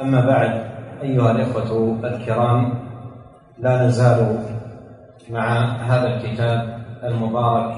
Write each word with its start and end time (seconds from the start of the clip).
أما 0.00 0.26
بعد 0.26 0.70
أيها 1.02 1.30
الإخوة 1.30 1.98
الكرام 2.04 2.78
لا 3.58 3.86
نزال 3.86 4.38
مع 5.30 5.58
هذا 5.76 6.06
الكتاب 6.16 6.80
المبارك 7.04 7.76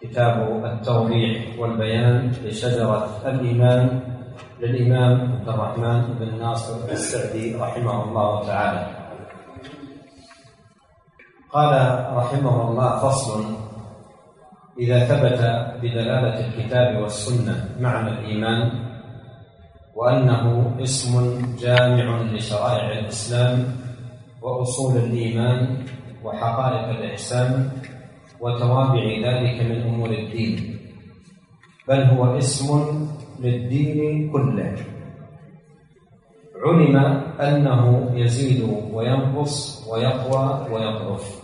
كتاب 0.00 0.64
التوضيح 0.64 1.58
والبيان 1.58 2.32
لشجرة 2.44 3.08
الإيمان 3.26 4.00
للإمام 4.60 5.32
عبد 5.32 5.48
الرحمن 5.48 6.14
بن 6.20 6.38
ناصر 6.38 6.90
السعدي 6.90 7.56
رحمه 7.56 8.04
الله 8.04 8.46
تعالى. 8.46 8.86
قال 11.52 11.72
رحمه 12.16 12.70
الله 12.70 12.98
فصل 12.98 13.44
إذا 14.78 14.98
ثبت 15.04 15.40
بدلالة 15.82 16.46
الكتاب 16.46 17.02
والسنة 17.02 17.68
معنى 17.80 18.08
الإيمان 18.10 18.87
وأنه 19.98 20.74
اسم 20.82 21.42
جامع 21.58 22.22
لشرائع 22.22 22.98
الإسلام 22.98 23.76
وأصول 24.42 24.96
الإيمان 24.96 25.86
وحقائق 26.24 26.88
الإحسان 26.88 27.70
وتوابع 28.40 29.04
ذلك 29.26 29.56
من 29.62 29.82
أمور 29.82 30.10
الدين 30.10 30.78
بل 31.88 32.00
هو 32.02 32.38
اسم 32.38 32.68
للدين 33.40 34.30
كله. 34.30 34.76
علم 36.64 36.96
أنه 37.40 38.10
يزيد 38.14 38.62
وينقص 38.92 39.86
ويقوى 39.90 40.66
ويضعف. 40.70 41.42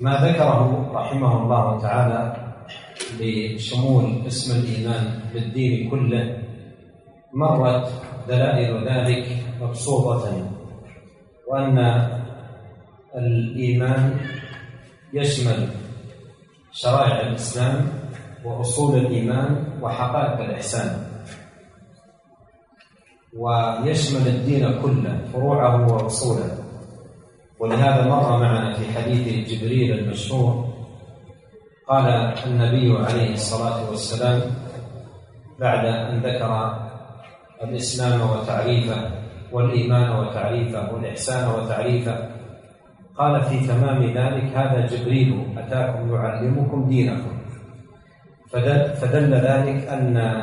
ما 0.00 0.14
ذكره 0.26 0.90
رحمه 0.94 1.42
الله 1.42 1.80
تعالى 1.80 2.49
لشمول 3.20 4.26
اسم 4.26 4.60
الإيمان 4.60 5.20
بالدين 5.34 5.90
كله 5.90 6.38
مرت 7.34 7.88
دلائل 8.28 8.88
ذلك 8.88 9.26
مبسوطة. 9.60 10.50
وأن 11.48 11.78
الإيمان 13.14 14.20
يشمل 15.12 15.68
شرائع 16.72 17.20
الإسلام 17.20 17.88
وأصول 18.44 18.98
الإيمان 18.98 19.64
وحقائق 19.82 20.40
الإحسان. 20.40 21.06
ويشمل 23.36 24.28
الدين 24.28 24.80
كله 24.82 25.24
فروعه 25.32 25.92
وأصوله 25.92 26.58
ولهذا 27.60 28.08
مر 28.08 28.38
معنا 28.38 28.74
في 28.78 28.92
حديث 28.92 29.48
جبريل 29.48 29.98
المشهور 29.98 30.69
قال 31.90 32.06
النبي 32.46 32.98
عليه 32.98 33.32
الصلاة 33.32 33.90
والسلام 33.90 34.40
بعد 35.60 35.84
أن 35.86 36.18
ذكر 36.18 36.78
الإسلام 37.64 38.20
وتعريفه 38.30 39.10
والإيمان 39.52 40.10
وتعريفه 40.10 40.94
والإحسان 40.94 41.48
وتعريفه 41.48 42.28
قال 43.18 43.42
في 43.42 43.66
تمام 43.66 44.02
ذلك 44.02 44.56
هذا 44.56 44.86
جبريل 44.86 45.58
أتاكم 45.58 46.14
يعلمكم 46.14 46.88
دينكم. 46.88 47.38
فدل 49.00 49.34
ذلك 49.34 49.88
أن 49.88 50.42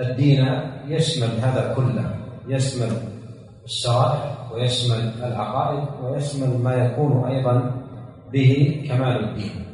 الدين 0.00 0.60
يشمل 0.86 1.28
هذا 1.42 1.74
كله 1.76 2.10
يشمل 2.48 2.90
الشرائع 3.64 4.34
ويشمل 4.52 5.12
العقائد 5.22 5.88
ويشمل 6.02 6.58
ما 6.58 6.74
يكون 6.74 7.24
أيضا 7.24 7.72
به 8.32 8.84
كمال 8.88 9.24
الدين. 9.24 9.65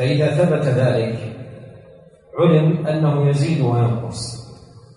فإذا 0.00 0.26
ثبت 0.30 0.64
ذلك 0.64 1.18
علم 2.38 2.86
أنه 2.86 3.28
يزيد 3.28 3.60
وينقص 3.60 4.50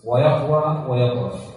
ويقوى 0.05 0.85
ويضعف 0.89 1.53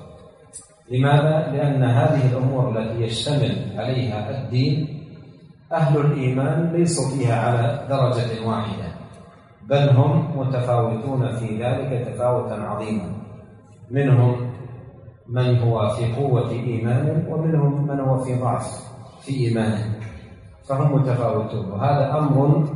لماذا؟ 0.90 1.52
لأن 1.52 1.82
هذه 1.82 2.32
الأمور 2.32 2.78
التي 2.78 3.02
يشتمل 3.02 3.72
عليها 3.76 4.30
الدين 4.30 5.02
أهل 5.72 6.00
الإيمان 6.00 6.72
ليسوا 6.72 7.16
فيها 7.16 7.40
على 7.40 7.86
درجة 7.88 8.48
واحدة 8.48 8.88
بل 9.68 9.88
هم 9.88 10.38
متفاوتون 10.38 11.28
في 11.36 11.62
ذلك 11.62 12.08
تفاوتا 12.08 12.54
عظيما. 12.54 13.12
منهم 13.90 14.50
من 15.28 15.58
هو 15.58 15.88
في 15.88 16.14
قوة 16.14 16.50
إيمانه 16.50 17.24
ومنهم 17.28 17.86
من 17.86 18.00
هو 18.00 18.18
في 18.18 18.34
ضعف 18.34 18.66
في 19.20 19.34
إيمانه 19.34 19.98
فهم 20.68 20.94
متفاوتون 20.94 21.70
وهذا 21.70 22.18
أمر 22.18 22.66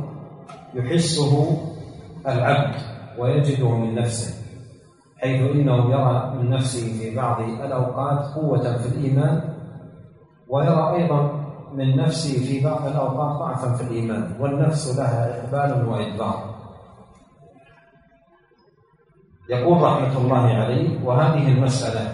يحسه 0.73 1.57
العبد 2.27 2.75
ويجده 3.19 3.69
من 3.69 3.95
نفسه 3.95 4.41
حيث 5.17 5.41
إنه 5.41 5.91
يرى 5.91 6.33
من 6.35 6.49
نفسه 6.49 6.99
في 6.99 7.15
بعض 7.15 7.41
الأوقات 7.41 8.35
قوة 8.35 8.77
في 8.77 8.87
الإيمان 8.87 9.41
ويرى 10.49 10.95
أيضا 10.95 11.41
من 11.73 11.95
نفسه 11.97 12.45
في 12.45 12.63
بعض 12.63 12.85
الأوقات 12.87 13.37
ضعفا 13.39 13.73
في 13.75 13.83
الإيمان 13.83 14.35
والنفس 14.39 14.97
لها 14.97 15.39
إقبال 15.43 15.87
وإدبار. 15.87 16.51
يقول 19.49 19.81
رحمة 19.81 20.17
الله 20.17 20.53
عليه 20.53 21.05
وهذه 21.05 21.47
المسألة 21.47 22.13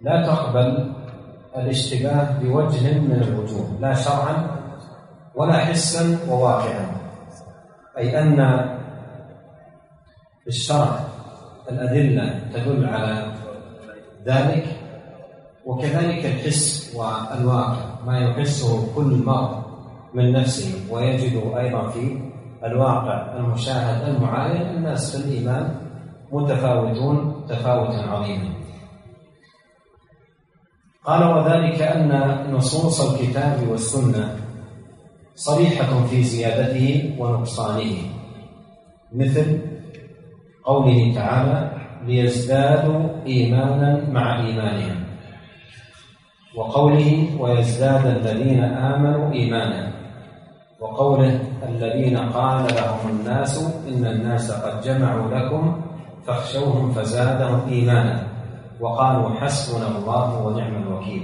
لا 0.00 0.26
تقبل 0.26 0.92
الاشتباه 1.56 2.38
بوجه 2.38 2.98
من 2.98 3.12
الوجوه 3.22 3.66
لا 3.80 3.94
شرعا 3.94 4.56
ولا 5.34 5.58
حسا 5.58 6.18
وواقعا. 6.30 7.01
أي 7.98 8.18
أن 8.18 8.68
الشرع 10.48 11.00
الأدلة 11.70 12.40
تدل 12.54 12.86
على 12.86 13.32
ذلك 14.26 14.66
وكذلك 15.66 16.26
الحس 16.26 16.94
والواقع. 16.96 18.04
ما 18.06 18.18
يحسه 18.18 18.94
كل 18.94 19.22
مرء 19.26 19.62
من 20.14 20.32
نفسه 20.32 20.94
ويجد 20.94 21.52
أيضا 21.56 21.88
في 21.88 22.18
الواقع 22.64 23.36
المشاهد 23.36 24.08
المعاين 24.08 24.62
الناس 24.76 25.16
في 25.16 25.24
الإيمان 25.24 25.74
متفاوتون 26.32 27.44
تفاوتا 27.48 27.98
عظيما. 28.10 28.48
قال 31.04 31.24
وذلك 31.24 31.82
أن 31.82 32.10
نصوص 32.52 33.00
الكتاب 33.00 33.68
والسنة 33.68 34.36
صريحة 35.34 36.06
في 36.06 36.22
زيادته 36.22 37.16
ونقصانه. 37.18 37.96
مثل 39.12 39.60
قوله 40.64 41.14
تعالى 41.14 41.70
ليزدادوا 42.06 43.26
إيمانا 43.26 44.10
مع 44.10 44.46
إيمانهم. 44.46 45.04
وقوله 46.56 47.28
ويزداد 47.40 48.06
الذين 48.06 48.64
آمنوا 48.64 49.32
إيمانا. 49.32 49.92
وقوله 50.80 51.40
الذين 51.68 52.16
قال 52.16 52.66
لهم 52.74 53.10
الناس 53.10 53.82
إن 53.88 54.06
الناس 54.06 54.52
قد 54.52 54.80
جمعوا 54.80 55.30
لكم 55.30 55.82
فاخشوهم 56.26 56.92
فزادهم 56.92 57.68
إيمانا. 57.68 58.26
وقالوا 58.80 59.30
حسبنا 59.30 59.98
الله 59.98 60.46
ونعم 60.46 60.82
الوكيل. 60.82 61.22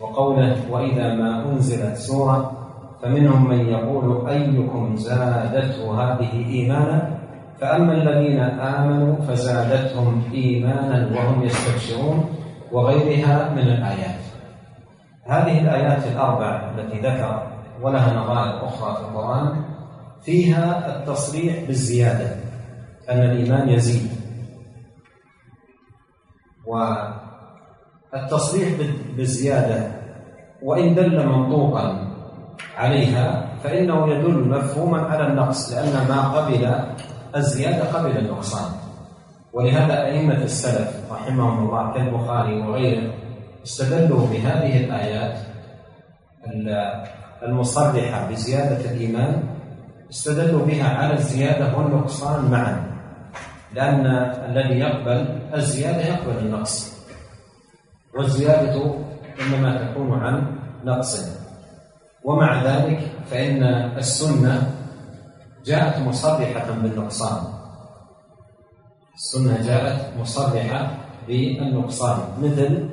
وقوله 0.00 0.56
وإذا 0.70 1.14
ما 1.14 1.52
أنزلت 1.52 1.96
سورة 1.96 2.63
فمنهم 3.04 3.48
من 3.48 3.68
يقول 3.68 4.28
أيكم 4.28 4.96
زادته 4.96 6.02
هذه 6.02 6.46
إيمانا؟ 6.48 7.18
فأما 7.60 7.92
الذين 7.92 8.40
آمنوا 8.40 9.16
فزادتهم 9.16 10.22
إيمانا 10.34 11.16
وهم 11.16 11.42
يستبشرون 11.42 12.28
وغيرها 12.72 13.50
من 13.54 13.62
الآيات. 13.62 14.20
هذه 15.24 15.60
الآيات 15.60 16.06
الأربع 16.06 16.70
التي 16.70 16.98
ذكر 16.98 17.46
ولها 17.82 18.14
نظائر 18.14 18.66
أخرى 18.66 18.96
في 18.96 19.00
القرآن 19.00 19.64
فيها 20.22 20.96
التصريح 20.96 21.64
بالزيادة 21.66 22.36
أن 23.10 23.18
الإيمان 23.18 23.68
يزيد. 23.68 24.10
والتصريح 28.12 28.68
بالزيادة 29.16 29.92
وإن 30.62 30.94
دل 30.94 31.26
منطوقا 31.26 32.13
عليها 32.76 33.46
فإنه 33.62 34.08
يدل 34.12 34.48
مفهوما 34.48 35.00
على 35.02 35.26
النقص 35.26 35.72
لأن 35.72 36.08
ما 36.08 36.28
قبل 36.28 36.74
الزيادة 37.36 37.92
قبل 37.92 38.18
النقصان. 38.18 38.70
ولهذا 39.52 40.04
أئمة 40.04 40.42
السلف 40.42 41.12
رحمهم 41.12 41.68
الله 41.68 41.92
كالبخاري 41.94 42.60
وغيره 42.60 43.14
استدلوا 43.64 44.26
بهذه 44.26 44.84
الآيات 44.84 45.38
المصرحة 47.42 48.30
بزيادة 48.30 48.90
الإيمان 48.90 49.42
استدلوا 50.10 50.66
بها 50.66 50.88
على 50.88 51.14
الزيادة 51.14 51.76
والنقصان 51.76 52.50
معا 52.50 52.94
لأن 53.74 54.06
الذي 54.50 54.78
يقبل 54.78 55.38
الزيادة 55.54 56.00
يقبل 56.06 56.38
النقص. 56.38 56.94
والزيادة 58.18 58.94
إنما 59.40 59.84
تكون 59.84 60.18
عن 60.18 60.56
نقص. 60.84 61.33
ومع 62.24 62.64
ذلك 62.64 63.00
فإن 63.30 63.62
السنة 63.96 64.70
جاءت 65.64 66.02
مصرحة 66.08 66.70
بالنقصان. 66.82 67.42
السنة 69.14 69.62
جاءت 69.66 70.16
مصرحة 70.20 70.90
بالنقصان. 71.28 72.18
مثل 72.42 72.88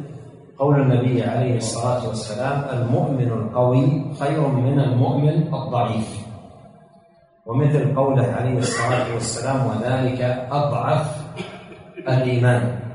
قول 0.60 0.82
النبي 0.82 1.24
عليه 1.24 1.58
الصلاة 1.58 2.08
والسلام 2.08 2.64
المؤمن 2.74 3.28
القوي 3.28 4.14
خير 4.20 4.48
من 4.48 4.80
المؤمن 4.80 5.54
الضعيف. 5.54 6.22
ومثل 7.46 7.96
قوله 7.96 8.28
عليه 8.32 8.58
الصلاة 8.58 9.14
والسلام 9.14 9.68
وذلك 9.68 10.22
أضعف 10.52 11.06
الإيمان. 12.08 12.91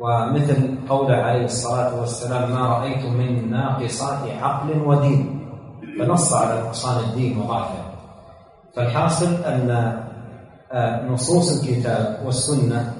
ومثل 0.00 0.78
قوله 0.88 1.14
عليه 1.16 1.44
الصلاة 1.44 2.00
والسلام 2.00 2.50
ما 2.50 2.66
رأيت 2.66 3.04
من 3.04 3.50
ناقصات 3.50 4.18
عقل 4.42 4.82
ودين؟ 4.86 5.40
فنص 5.98 6.32
على 6.32 6.60
نقصان 6.62 7.04
الدين 7.04 7.38
وضعفه 7.38 7.82
فالحاصل 8.76 9.34
أن 9.44 9.70
آه، 10.72 11.06
نصوص 11.06 11.60
الكتاب 11.62 12.22
والسنة 12.26 12.92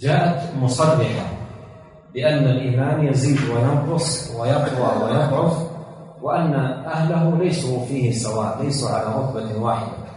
جاءت 0.00 0.56
مصرحة 0.62 1.26
بأن 2.14 2.44
الإيمان 2.44 3.06
يزيد 3.06 3.38
وينقص 3.50 4.30
ويقوى 4.40 5.02
ويضعف 5.04 5.68
وأن 6.22 6.54
أهله 6.86 7.38
ليسوا 7.38 7.84
فيه 7.86 8.12
سواء 8.12 8.62
ليسوا 8.62 8.90
على 8.90 9.06
رتبة 9.16 9.60
واحدة. 9.62 10.07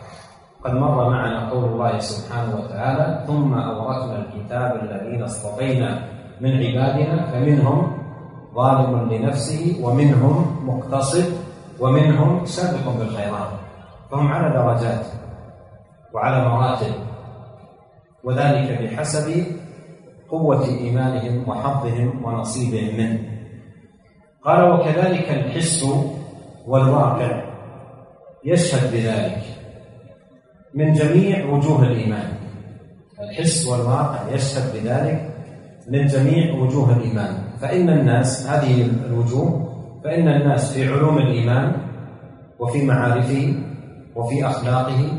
قد 0.63 0.73
مر 0.73 1.09
معنا 1.09 1.49
قول 1.49 1.63
الله 1.63 1.99
سبحانه 1.99 2.55
وتعالى 2.55 3.23
ثم 3.27 3.53
أورثنا 3.53 4.17
الكتاب 4.17 4.83
الذين 4.83 5.23
اصطفينا 5.23 6.07
من 6.41 6.51
عبادنا 6.51 7.31
فمنهم 7.31 7.97
ظالم 8.55 9.13
لنفسه 9.13 9.85
ومنهم 9.85 10.67
مقتصد 10.69 11.33
ومنهم 11.79 12.45
سابق 12.45 12.97
بالخيرات. 12.99 13.49
فهم 14.11 14.27
على 14.27 14.53
درجات 14.53 15.05
وعلى 16.13 16.49
مراتب 16.49 16.93
وذلك 18.23 18.81
بحسب 18.81 19.45
قوة 20.29 20.65
إيمانهم 20.65 21.49
وحظهم 21.49 22.25
ونصيبهم 22.25 22.97
منه. 22.97 23.19
قال 24.45 24.71
وكذلك 24.71 25.29
الحس 25.29 25.85
والواقع 26.67 27.43
يشهد 28.45 28.91
بذلك. 28.93 29.60
من 30.73 30.93
جميع 30.93 31.45
وجوه 31.45 31.83
الإيمان. 31.83 32.33
الحس 33.21 33.67
والواقع 33.67 34.19
يشهد 34.33 34.73
بذلك 34.73 35.33
من 35.89 36.05
جميع 36.05 36.55
وجوه 36.55 36.97
الإيمان. 36.97 37.37
فإن 37.61 37.89
الناس 37.89 38.47
هذه 38.49 38.89
الوجوه 39.05 39.71
فإن 40.03 40.27
الناس 40.27 40.73
في 40.73 40.93
علوم 40.93 41.17
الإيمان 41.17 41.71
وفي 42.59 42.85
معارفه 42.85 43.53
وفي 44.15 44.45
أخلاقه 44.45 45.09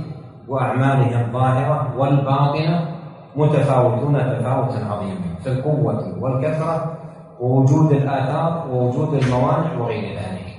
وأعماله 0.49 1.27
الظاهرة 1.27 1.99
والباطنة 1.99 2.89
متفاوتون 3.37 4.13
تفاوتا 4.13 4.79
عظيما. 4.85 5.35
في 5.43 5.49
القوة 5.49 6.19
والكثرة 6.23 6.99
ووجود 7.41 7.93
الآثار 7.93 8.69
ووجود 8.71 9.15
الموانع 9.15 9.79
وغير 9.79 10.15
ذلك. 10.19 10.57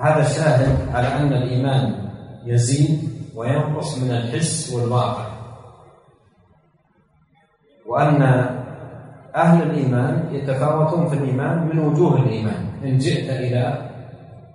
هذا 0.00 0.20
الشاهد 0.20 0.94
على 0.94 1.06
أن 1.08 1.32
الإيمان 1.32 1.94
يزيد 2.46 3.15
وينقص 3.36 3.98
من 3.98 4.10
الحس 4.10 4.72
والواقع. 4.72 5.26
وأن 7.86 8.22
أهل 9.36 9.62
الإيمان 9.62 10.34
يتفاوتون 10.34 11.08
في 11.08 11.14
الإيمان 11.14 11.68
من 11.68 11.78
وجوه 11.78 12.16
الإيمان. 12.22 12.66
إن 12.84 12.98
جئت 12.98 13.30
إلى 13.30 13.90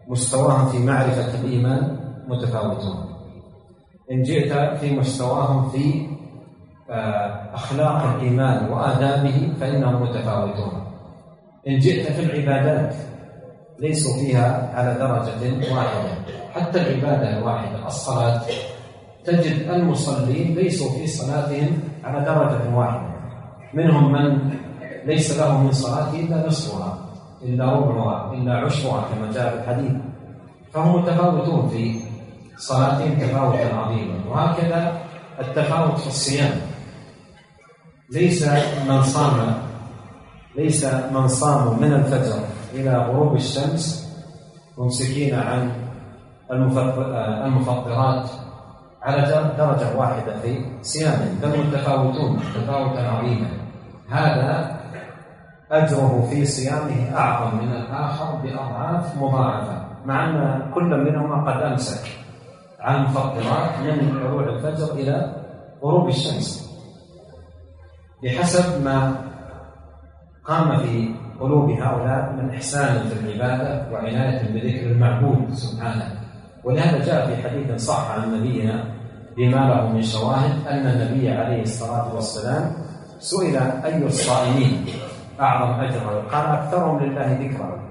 مستواهم 0.07 0.65
في 0.69 0.79
معرفة 0.79 1.41
الإيمان 1.43 1.99
متفاوتون. 2.27 3.05
إن 4.11 4.23
جئت 4.23 4.53
في 4.53 4.99
مستواهم 4.99 5.69
في 5.69 6.07
آه، 6.89 7.55
أخلاق 7.55 8.03
الإيمان 8.03 8.69
وآدابه 8.71 9.53
فإنهم 9.59 10.01
متفاوتون. 10.01 10.71
إن 11.67 11.79
جئت 11.79 12.11
في 12.11 12.23
العبادات 12.23 12.95
ليسوا 13.81 14.13
فيها 14.13 14.71
على 14.73 14.93
درجة 14.93 15.73
واحدة. 15.73 16.13
حتى 16.53 16.81
العبادة 16.81 17.37
الواحدة 17.37 17.87
الصلاة. 17.87 18.41
تجد 19.25 19.69
المصلين 19.69 20.55
ليسوا 20.55 20.91
في 20.91 21.07
صلاتهم 21.07 21.79
على 22.03 22.25
درجة 22.25 22.75
واحدة. 22.75 23.11
منهم 23.73 24.11
من 24.11 24.53
ليس 25.05 25.39
له 25.39 25.57
من 25.57 25.71
صلاته 25.71 26.19
إلا 26.19 26.47
نصفها 26.47 26.97
إلا 27.43 27.65
ربعها 27.65 28.33
إلا 28.33 28.53
عشرها 28.53 29.05
كما 29.09 29.31
جاء 29.33 29.49
في 29.49 29.57
الحديث. 29.57 29.91
فهم 30.73 31.01
متفاوتون 31.01 31.69
في 31.69 31.99
صلاتهم 32.57 33.19
تفاوتا 33.19 33.75
عظيما. 33.75 34.15
وهكذا 34.29 35.01
التفاوت 35.39 35.97
في 35.99 36.07
الصيام. 36.07 36.61
ليس 38.11 38.47
من 38.89 39.03
صام 39.03 39.53
ليس 40.55 40.85
من 41.13 41.27
صام 41.27 41.81
من 41.81 41.93
الفجر. 41.93 42.39
إلى 42.73 42.97
غروب 42.97 43.35
الشمس 43.35 44.11
ممسكين 44.77 45.35
عن 45.35 45.71
المفطرات 47.45 48.29
على 49.01 49.21
درجة 49.57 49.97
واحدة 49.97 50.39
في 50.39 50.65
صيامهم 50.81 51.39
بل 51.41 51.59
متفاوتون 51.59 52.39
تفاوتا 52.55 52.99
عظيما. 52.99 53.47
هذا 54.09 54.77
أجره 55.71 56.27
في 56.29 56.45
صيامه 56.45 57.17
أعظم 57.17 57.57
من 57.57 57.71
الآخر 57.71 58.35
بأضعاف 58.35 59.17
مضاعفة 59.17 59.85
مع 60.05 60.29
أن 60.29 60.71
كل 60.73 60.83
منهما 60.83 61.51
قد 61.51 61.61
أمسك 61.61 62.07
عن 62.79 62.95
المفطرات 62.95 63.79
من 63.79 64.19
طلوع 64.19 64.43
الفجر 64.43 64.93
إلى 64.93 65.35
غروب 65.83 66.07
الشمس. 66.07 66.71
بحسب 68.23 68.83
ما 68.83 69.15
قام 70.45 70.77
في 70.77 71.15
قلوب 71.41 71.69
هؤلاء 71.69 72.33
من 72.37 72.49
إحسان 72.49 73.09
في 73.09 73.13
العبادة 73.19 73.91
وعناية 73.91 74.53
بذكر 74.53 74.91
المعبود 74.91 75.53
سبحانه. 75.53 76.05
ولهذا 76.63 77.05
جاء 77.05 77.27
في 77.27 77.49
حديث 77.49 77.81
صح 77.81 78.11
عن 78.11 78.39
نبينا 78.39 78.83
بما 79.37 79.57
له 79.57 79.89
من 79.89 80.01
شواهد 80.01 80.67
أن 80.67 80.85
النبي 80.85 81.29
عليه 81.29 81.61
الصلاة 81.61 82.15
والسلام 82.15 82.71
سئل 83.19 83.57
أي 83.85 84.05
الصائمين 84.05 84.85
أعظم 85.39 85.79
أجرا؟ 85.79 86.21
قال 86.31 86.45
أكثرهم 86.45 87.03
لله 87.03 87.37
ذكرا. 87.41 87.81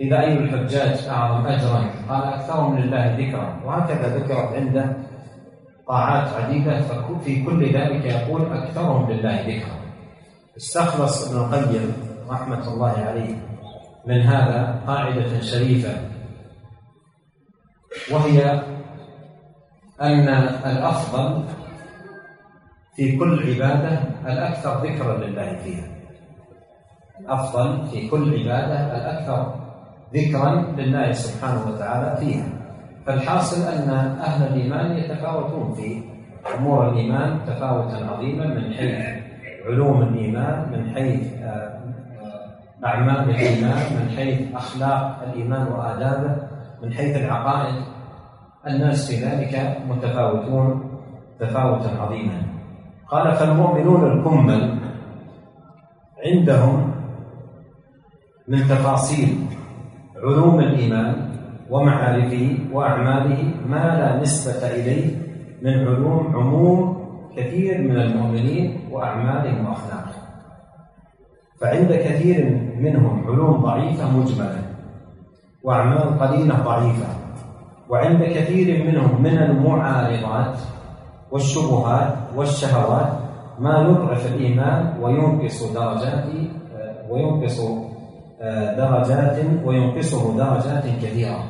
إذا 0.00 0.20
أي 0.20 0.32
الحجاج 0.38 1.08
أعظم 1.08 1.46
أجرا؟ 1.46 1.84
قال 2.08 2.24
أكثرهم 2.24 2.78
لله 2.78 3.16
ذكرا. 3.18 3.60
وهكذا 3.64 4.16
ذكرت 4.16 4.52
عنده 4.56 4.96
طاعات 5.88 6.28
عديدة 6.32 6.80
ففي 6.80 7.44
كل 7.44 7.74
ذلك 7.74 8.04
يقول 8.04 8.52
أكثرهم 8.52 9.10
لله 9.10 9.40
ذكرا. 9.40 9.76
استخلص 10.56 11.28
ابن 11.28 11.38
القيم 11.40 11.92
رحمة 12.30 12.72
الله 12.72 12.94
عليه. 13.08 13.34
من 14.06 14.20
هذا 14.20 14.80
قاعدة 14.86 15.40
شريفة. 15.40 15.94
وهي 18.12 18.62
أن 20.02 20.28
الأفضل 20.66 21.44
في 22.96 23.18
كل 23.18 23.52
عبادة 23.52 24.00
الأكثر 24.26 24.86
ذكرا 24.86 25.16
لله 25.18 25.56
فيها. 25.56 25.88
الأفضل 27.20 27.86
في 27.86 28.08
كل 28.08 28.40
عبادة 28.40 28.96
الأكثر 28.96 29.54
ذكرا 30.14 30.74
لله 30.76 31.12
سبحانه 31.12 31.66
وتعالى 31.68 32.16
فيها. 32.16 32.46
فالحاصل 33.06 33.68
أن 33.68 33.90
أهل 34.20 34.46
الإيمان 34.46 34.96
يتفاوتون 34.96 35.74
في 35.74 36.02
أمور 36.58 36.92
الإيمان 36.92 37.40
تفاوتا 37.46 37.96
عظيما 37.96 38.46
من 38.46 38.74
حيث 38.74 39.24
علوم 39.66 40.02
الإيمان 40.02 40.72
من 40.72 40.94
حيث 40.94 41.42
آه، 41.42 41.73
أعمال 42.86 43.30
الإيمان 43.30 43.78
من 43.96 44.10
حيث 44.16 44.54
أخلاق 44.54 45.22
الإيمان 45.26 45.72
وآدابه 45.72 46.36
من 46.82 46.92
حيث 46.92 47.16
العقائد 47.16 47.74
الناس 48.66 49.10
في 49.10 49.24
ذلك 49.24 49.78
متفاوتون 49.88 50.90
تفاوتا 51.40 51.88
عظيما. 52.00 52.42
قال 53.08 53.32
فالمؤمنون 53.32 54.02
الكمل 54.12 54.78
عندهم 56.26 56.94
من 58.48 58.58
تفاصيل 58.58 59.46
علوم 60.16 60.60
الإيمان 60.60 61.30
ومعارفه 61.70 62.58
وأعماله 62.72 63.54
ما 63.66 63.84
لا 63.98 64.20
نسبة 64.20 64.66
إليه 64.70 65.16
من 65.62 65.88
علوم 65.88 66.36
عموم 66.36 67.04
كثير 67.36 67.82
من 67.82 67.96
المؤمنين 67.96 68.88
وأعمالهم 68.90 69.66
وأخلاقهم. 69.66 70.23
فعند 71.64 71.92
كثير 71.92 72.60
منهم 72.80 73.24
علوم 73.26 73.62
ضعيفة 73.62 74.10
مجملة 74.10 74.62
وأعمال 75.62 76.18
قليلة 76.18 76.54
ضعيفة 76.54 77.06
وعند 77.88 78.22
كثير 78.24 78.84
منهم 78.84 79.22
من 79.22 79.38
المعارضات 79.38 80.56
والشبهات 81.32 82.14
والشهوات 82.36 83.12
ما 83.58 83.80
يضعف 83.80 84.26
الإيمان 84.26 85.02
وينقص 85.02 85.72
درجات 85.72 86.24
وينقص 87.10 87.60
آه، 88.40 88.76
درجات 88.76 89.38
وينقصه 89.64 90.36
درجات 90.36 90.84
كثيرة. 91.02 91.44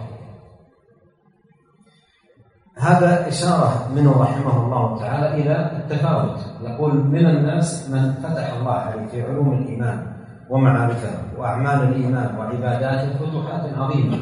هذا 2.85 3.29
إشارة 3.29 3.89
منه 3.95 4.23
رحمه 4.23 4.65
الله 4.65 4.99
تعالى 4.99 5.43
إلى 5.43 5.55
التفاوت. 5.77 6.39
يقول 6.63 6.95
من 6.95 7.27
الناس 7.27 7.91
من 7.91 8.13
فتح 8.13 8.53
الله 8.53 8.73
عليه 8.73 9.07
في 9.07 9.23
علوم 9.23 9.53
الإيمان 9.53 10.07
ومعارفه 10.51 11.11
وأعمال 11.39 11.89
الإيمان 11.89 12.37
وعباداته 12.37 13.19
فتوحات 13.19 13.79
عظيمة. 13.79 14.19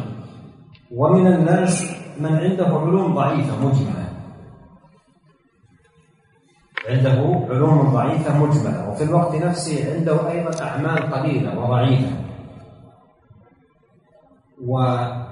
ومن 0.94 1.26
الناس 1.26 1.96
من 2.20 2.36
عنده 2.36 2.66
علوم 2.66 3.14
ضعيفة 3.14 3.66
مجملة. 3.66 4.08
عنده 6.88 7.46
علوم 7.50 7.78
ضعيفة 7.92 8.38
مجملة 8.38 8.90
وفي 8.90 9.04
الوقت 9.04 9.34
نفسه 9.34 9.94
عنده 9.94 10.30
أيضا 10.30 10.64
أعمال 10.64 11.10
قليلة 11.12 11.58
وضعيفة. 11.58 12.16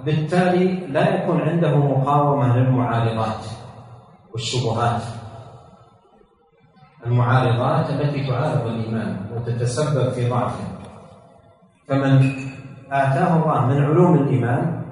وبالتالي 0.00 0.87
لا 0.87 1.14
يكون 1.14 1.40
عنده 1.40 1.76
مقاومة 1.76 2.57
للمعارضات 2.57 3.45
والشبهات. 4.33 5.02
المعارضات 7.07 7.90
التي 7.90 8.26
تعارض 8.26 8.66
الإيمان 8.66 9.16
وتتسبب 9.35 10.11
في 10.11 10.28
ضعفه 10.28 10.64
فمن 11.88 12.33
آتاه 12.92 13.42
الله 13.42 13.66
من 13.66 13.83
علوم 13.85 14.14
الإيمان 14.14 14.83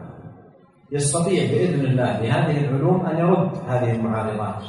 يستطيع 0.92 1.44
بإذن 1.44 1.84
الله 1.84 2.20
بهذه 2.20 2.64
العلوم 2.64 3.06
أن 3.06 3.18
يرد 3.18 3.50
هذه 3.68 3.90
المعارضات. 3.90 4.62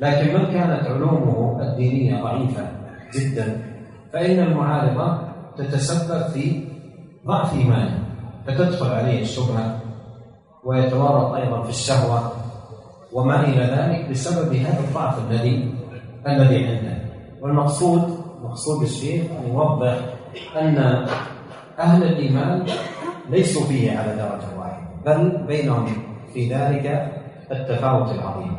لكن 0.00 0.34
من 0.34 0.44
كانت 0.46 0.86
علومه 0.86 1.62
الدينية 1.62 2.22
ضعيفة 2.22 2.68
جدا 3.14 3.62
فإن 4.12 4.38
المعارضة 4.38 5.18
تتسبب 5.56 6.22
في 6.26 6.64
ضعف 7.26 7.54
إيمانه. 7.54 8.03
فتدخل 8.46 8.92
عليه 8.92 9.22
الشبهة 9.22 9.80
ويتورط 10.64 11.32
أيضا 11.34 11.62
في 11.62 11.70
الشهوة 11.70 12.32
وما 13.12 13.44
إلى 13.44 13.64
ذلك 13.64 14.10
بسبب 14.10 14.54
هذا 14.54 14.80
الضعف 14.80 15.18
الذي 15.30 15.74
الذي 16.26 16.66
عنده 16.66 16.98
والمقصود 17.40 18.18
مقصود 18.42 18.82
الشيخ 18.82 19.22
أن 19.30 19.52
يوضح 19.52 19.96
أن 20.60 21.06
أهل 21.78 22.02
الإيمان 22.02 22.66
ليسوا 23.30 23.66
فيه 23.66 23.98
على 23.98 24.16
درجة 24.16 24.58
واحدة 24.58 24.84
بل 25.06 25.46
بينهم 25.46 25.86
في 26.34 26.54
ذلك 26.54 27.12
التفاوت 27.52 28.10
العظيم. 28.10 28.56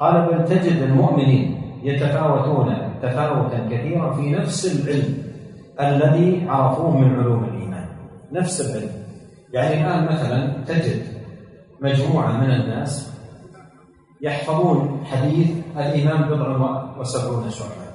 قال 0.00 0.26
بل 0.26 0.44
تجد 0.44 0.82
المؤمنين 0.82 1.62
يتفاوتون 1.82 2.76
تفاوتا 3.02 3.68
كثيرا 3.70 4.14
في 4.14 4.30
نفس 4.30 4.66
العلم 4.66 5.22
الذي 5.80 6.46
عرفوه 6.48 6.96
من 6.96 7.18
علوم 7.18 7.44
الإيمان. 7.44 7.88
نفس 8.32 8.60
العلم. 8.60 9.07
يعني 9.52 9.86
الآن 9.86 10.04
مثلا 10.04 10.64
تجد 10.66 11.06
مجموعة 11.80 12.32
من 12.32 12.50
الناس 12.50 13.12
يحفظون 14.20 15.04
حديث 15.04 15.50
الإيمان 15.76 16.22
بضع 16.22 16.96
وسبعون 16.98 17.50
شعبة 17.50 17.88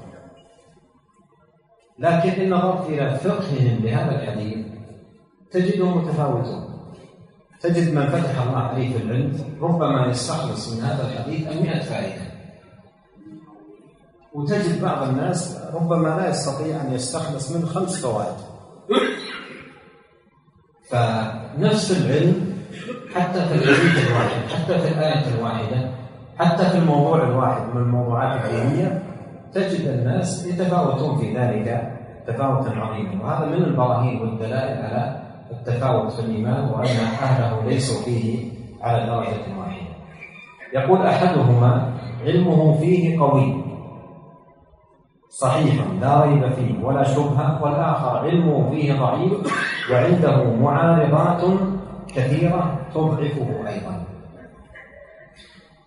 لكن 2.00 2.30
إن 2.30 2.50
نظرت 2.50 2.90
إلى 2.90 3.18
فقههم 3.18 3.80
لهذا 3.84 4.22
الحديث 4.22 4.66
تجدهم 5.52 5.98
متفاوتون. 5.98 6.74
تجد 7.62 7.94
من 7.94 8.08
فتح 8.08 8.42
الله 8.42 8.58
عليه 8.58 8.98
في 8.98 9.04
العلم 9.04 9.58
ربما 9.62 10.08
يستخلص 10.08 10.74
من 10.74 10.82
هذا 10.82 11.08
الحديث 11.08 11.48
المئة 11.48 11.80
فائدة. 11.80 12.22
وتجد 14.34 14.82
بعض 14.82 15.08
الناس 15.08 15.60
ربما 15.74 16.08
لا 16.08 16.30
يستطيع 16.30 16.82
أن 16.82 16.94
يستخلص 16.94 17.52
من 17.52 17.66
خمس 17.66 18.06
فوائد. 18.06 18.38
فنفس 21.58 21.92
العلم 21.92 22.54
حتى 23.16 23.46
في 23.46 23.54
الحديث 23.56 24.10
الواحد 24.10 24.42
حتى 24.50 24.80
في 24.80 24.88
الآية 24.94 25.36
الواحدة 25.38 25.90
حتى 26.40 26.66
في 26.70 26.78
الموضوع 26.78 27.24
الواحد 27.24 27.62
من 27.76 27.82
الموضوعات 27.82 28.46
الدينية 28.46 29.04
تجد 29.54 29.88
الناس 29.88 30.48
يتفاوتون 30.48 31.18
في 31.18 31.38
ذلك 31.38 31.92
تفاوتا 32.28 32.70
عظيما. 32.70 33.24
وهذا 33.24 33.46
من 33.46 33.64
البراهين 33.64 34.22
والدلائل 34.22 34.86
على 34.86 35.22
التفاوت 35.52 36.12
في 36.12 36.20
الإيمان 36.20 36.70
وأن 36.70 36.98
أهله 37.22 37.70
ليسوا 37.70 38.06
فيه 38.06 38.52
على 38.82 39.06
درجة 39.06 39.60
واحدة. 39.60 39.94
يقول 40.74 41.06
أحدهما 41.08 41.94
علمه 42.26 42.78
فيه 42.78 43.20
قوي. 43.20 43.63
صحيح 45.44 45.76
لا 46.02 46.22
ريب 46.22 46.54
فيه 46.54 46.84
ولا 46.84 47.04
شبهة 47.04 47.64
والآخر 47.64 48.18
علمه 48.18 48.70
فيه 48.70 48.94
ضعيف 48.94 49.34
وعنده 49.92 50.54
معارضات 50.54 51.60
كثيرة 52.16 52.80
تضعفه 52.94 53.68
أيضا. 53.68 54.04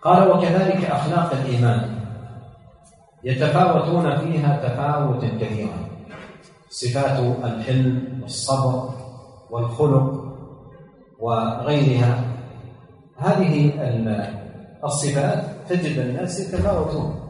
قال 0.03 0.31
وكذلك 0.31 0.85
أخلاق 0.85 1.33
الإيمان 1.33 1.81
يتفاوتون 3.25 4.17
فيها 4.17 4.57
تفاوتا 4.57 5.29
كثيرا 5.41 5.79
صفات 6.71 7.19
الحلم 7.45 8.21
والصبر 8.23 8.91
والخلق 9.51 10.25
وغيرها. 11.21 12.25
هذه 13.17 13.73
الصفات 14.85 15.45
تجد 15.69 15.99
الناس 15.99 16.41
يتفاوتون. 16.41 17.26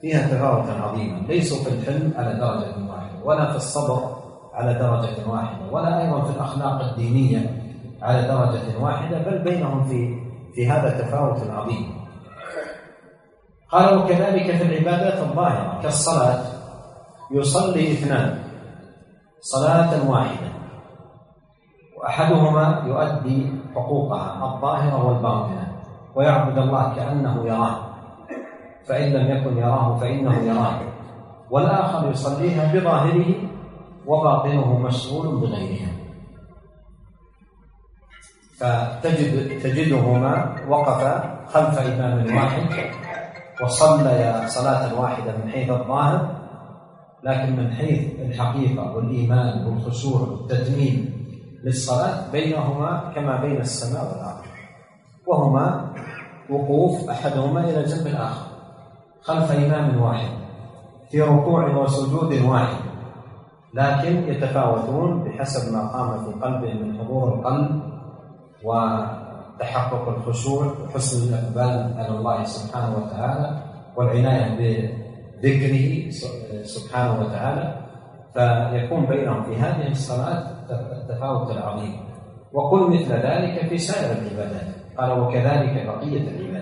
فيها 0.00 0.28
تفاوتا 0.28 0.72
عظيما. 0.82 1.18
ليسوا 1.28 1.64
في 1.64 1.70
الحلم 1.70 2.12
على 2.16 2.34
درجة 2.34 2.90
واحدة 2.90 3.24
ولا 3.24 3.50
في 3.50 3.56
الصبر 3.56 4.16
على 4.54 4.74
درجة 4.74 5.28
واحدة 5.30 5.72
ولا 5.72 6.02
أيضا 6.02 6.24
في 6.24 6.36
الأخلاق 6.36 6.80
الدينية 6.80 7.62
على 8.02 8.22
درجة 8.22 8.78
واحدة 8.80 9.18
بل 9.18 9.38
بينهم 9.38 9.84
في 9.84 10.18
في 10.54 10.70
هذا 10.70 10.90
تفاوت 10.90 11.50
عظيم. 11.50 11.98
قال 13.70 13.98
وكذلك 13.98 14.56
في 14.56 14.62
العبادات 14.62 15.18
الظاهرة 15.18 15.82
كالصلاة 15.82 16.44
يصلي 17.30 17.92
اثنان 17.92 18.38
صلاة 19.40 20.10
واحدة 20.10 20.48
وأحدهما 21.98 22.82
يؤدي 22.86 23.52
حقوقها 23.74 24.54
الظاهرة 24.54 25.06
والباطنة 25.06 25.72
ويعبد 26.14 26.58
الله 26.58 26.94
كأنه 26.94 27.46
يراه. 27.46 27.87
فإن 28.86 29.12
لم 29.12 29.36
يكن 29.36 29.58
يراه 29.58 29.96
فإنه 29.96 30.38
يراه. 30.38 30.80
والآخر 31.50 32.10
يصليها 32.10 32.74
بظاهره 32.74 33.34
وباطنه 34.06 34.78
مشغول 34.78 35.40
بغيرها. 35.40 35.92
فتجد 38.58 39.60
تجدهما 39.62 40.56
وقفا 40.68 41.38
خلف 41.46 41.78
إمام 41.78 42.36
واحد 42.36 42.62
وصليا 43.62 44.46
صلاة 44.46 45.00
واحدة 45.00 45.36
من 45.36 45.50
حيث 45.50 45.70
الظاهر 45.70 46.38
لكن 47.22 47.56
من 47.56 47.72
حيث 47.72 48.20
الحقيقة 48.20 48.96
والإيمان 48.96 49.66
والخشوع 49.66 50.20
والتتميم 50.20 51.26
للصلاة 51.64 52.30
بينهما 52.32 53.12
كما 53.14 53.40
بين 53.40 53.60
السماء 53.60 54.04
والأرض 54.04 54.44
وهما 55.26 55.94
وقوف 56.50 57.10
أحدهما 57.10 57.60
إلى 57.60 57.82
جنب 57.82 58.06
الآخر. 58.06 58.47
خلف 59.22 59.52
إمام 59.52 60.02
واحد 60.02 60.28
في 61.10 61.22
ركوع 61.22 61.76
وسجود 61.76 62.42
واحد 62.42 62.76
لكن 63.74 64.28
يتفاوتون 64.28 65.24
بحسب 65.24 65.72
ما 65.72 65.88
قام 65.88 66.24
في 66.24 66.40
قلبهم 66.40 66.88
من 66.88 66.98
حضور 66.98 67.34
القلب 67.34 67.82
وتحقق 68.64 70.08
الخشوع 70.08 70.74
وحسن 70.84 71.28
الإقبال 71.28 71.94
على 71.98 72.08
الله 72.08 72.44
سبحانه 72.44 72.96
وتعالى 72.96 73.62
والعناية 73.96 74.56
بذكره 75.42 76.10
سبحانه 76.62 77.20
وتعالى 77.20 77.74
فيكون 78.34 79.06
بينهم 79.06 79.42
في 79.42 79.56
هذه 79.56 79.90
الصلاة 79.90 80.42
التفاوت 80.70 81.50
العظيم. 81.50 81.96
وقل 82.52 82.90
مثل 82.90 83.12
ذلك 83.12 83.66
في 83.68 83.78
سائر 83.78 84.18
العبادات. 84.18 84.74
قال 84.98 85.20
وكذلك 85.20 85.86
بقية 85.86 86.20
العبادات. 86.28 86.57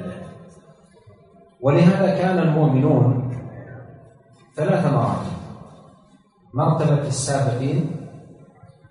ولهذا 1.60 2.18
كان 2.18 2.38
المؤمنون 2.38 3.32
ثلاث 4.56 4.92
مراتب 4.92 5.36
مرتبة 6.54 7.06
السابقين 7.06 7.90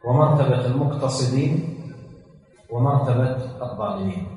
ومرتبة 0.06 0.66
المقتصدين 0.66 1.78
ومرتبة 2.72 3.38
الظالمين. 3.62 4.28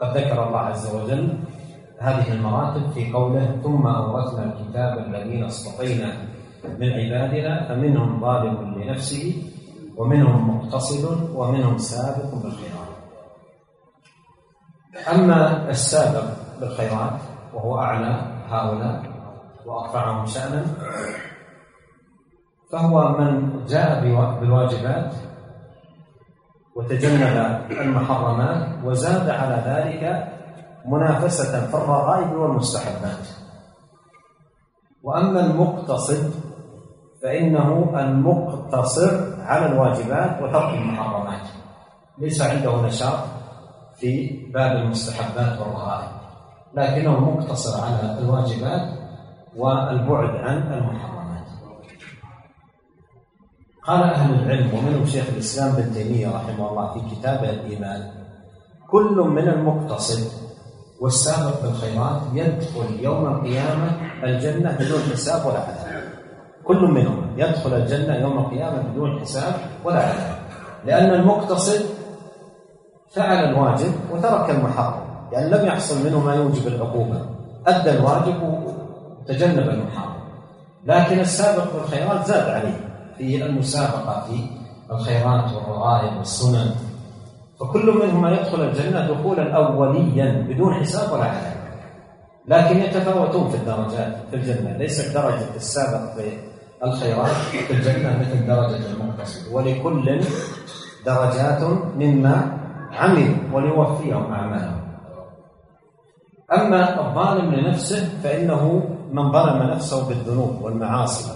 قد 0.00 0.16
ذكر 0.16 0.48
الله 0.48 0.58
عز 0.58 0.94
وجل 0.94 1.38
هذه 2.00 2.32
المراتب 2.32 2.90
في 2.90 3.12
قوله 3.12 3.60
ثم 3.62 3.86
أورثنا 3.86 4.44
الكتاب 4.44 4.98
الذين 4.98 5.44
اصطفينا 5.44 6.12
من 6.78 6.92
عبادنا 6.92 7.68
فمنهم 7.68 8.20
ظالم 8.20 8.74
لنفسه 8.78 9.42
ومنهم 9.96 10.56
مقتصد 10.56 11.30
ومنهم 11.34 11.78
سابق 11.78 12.34
بالخيرات 12.34 12.96
أما 15.12 15.70
السابق 15.70 16.45
بالخيرات 16.60 17.20
وهو 17.54 17.78
أعلى 17.78 18.22
هؤلاء 18.48 19.02
وأرفعهم 19.66 20.26
شأنا. 20.26 20.64
فهو 22.72 23.08
من 23.18 23.64
جاء 23.66 24.00
بالواجبات 24.40 25.14
وتجنب 26.76 27.60
المحرمات 27.70 28.84
وزاد 28.84 29.30
على 29.30 29.62
ذلك 29.66 30.32
منافسة 30.86 31.66
في 31.66 31.74
الرغائب 31.74 32.32
والمستحبات. 32.32 33.26
وأما 35.02 35.40
المقتصد 35.40 36.30
فإنه 37.22 38.00
المقتصر 38.00 39.10
على 39.42 39.66
الواجبات 39.66 40.42
وترك 40.42 40.74
المحرمات. 40.74 41.48
ليس 42.18 42.42
عنده 42.42 42.82
نشاط 42.82 43.18
في 43.94 44.42
باب 44.54 44.72
المستحبات 44.76 45.60
والرغائب. 45.60 46.25
لكنه 46.76 47.20
مقتصر 47.20 47.84
على 47.84 48.18
الواجبات 48.18 48.88
والبعد 49.56 50.30
عن 50.30 50.72
المحرمات. 50.72 51.46
قال 53.86 54.02
أهل 54.02 54.34
العلم 54.34 54.74
ومنهم 54.74 55.06
شيخ 55.06 55.24
الإسلام 55.32 55.72
بن 55.72 55.92
تيمية 55.92 56.28
رحمه 56.36 56.70
الله 56.70 56.94
في 56.94 57.14
كتابه 57.14 57.50
الإيمان 57.50 58.10
كل 58.90 59.16
من 59.16 59.48
المقتصد 59.48 60.30
والسابق 61.00 61.62
بالخيرات 61.62 62.20
يدخل 62.32 63.00
يوم 63.00 63.26
القيامة 63.26 63.90
الجنة 64.24 64.76
بدون 64.80 65.00
حساب 65.00 65.46
ولا 65.46 65.60
عذاب. 65.60 66.02
كل 66.64 66.80
منهم 66.80 67.38
يدخل 67.38 67.74
الجنة 67.74 68.14
يوم 68.14 68.38
القيامة 68.38 68.82
بدون 68.82 69.20
حساب 69.20 69.54
ولا 69.84 69.98
عذاب. 69.98 70.38
لأن 70.84 71.14
المقتصد 71.14 71.80
فعل 73.14 73.44
الواجب 73.44 73.92
وترك 74.12 74.50
المحرم. 74.50 75.05
يعني 75.32 75.50
لم 75.50 75.66
يحصل 75.66 76.06
منه 76.06 76.20
ما 76.20 76.34
يوجب 76.34 76.66
العقوبة. 76.66 77.26
أدى 77.66 77.90
الواجب 77.90 78.42
وتجنب 78.42 79.68
المحرم 79.68 80.16
لكن 80.86 81.20
السابق 81.20 81.72
بالخيرات 81.74 82.26
زاد 82.26 82.48
عليه. 82.50 82.80
في 83.18 83.44
المسابقة 83.46 84.20
في 84.26 84.46
الخيرات 84.90 85.52
والرغائب 85.52 86.16
والسنن. 86.16 86.70
فكل 87.60 87.98
منهما 88.02 88.30
يدخل 88.30 88.62
الجنة 88.62 89.10
دخولا 89.10 89.56
أوليا 89.56 90.46
بدون 90.48 90.74
حساب 90.74 91.12
ولا 91.12 91.24
عذاب 91.24 91.56
لكن 92.48 92.76
يتفاوتون 92.76 93.48
في 93.48 93.56
الدرجات 93.56 94.16
في 94.30 94.36
الجنة. 94.36 94.76
ليست 94.76 95.14
درجة 95.14 95.56
السابق 95.56 96.14
في 96.14 96.38
الخيرات 96.84 97.30
في 97.30 97.72
الجنة 97.72 98.18
مثل 98.20 98.46
درجة 98.46 98.80
المقتصد. 98.92 99.52
ولكل 99.52 100.20
درجات 101.06 101.62
مما 101.96 102.58
عملوا 102.92 103.36
وليوفيهم 103.52 104.32
أعمالهم. 104.32 104.85
أما 106.52 107.08
الظالم 107.08 107.54
لنفسه 107.54 108.08
فإنه 108.22 108.82
من 109.12 109.32
ظلم 109.32 109.62
نفسه 109.62 110.08
بالذنوب 110.08 110.62
والمعاصي 110.62 111.32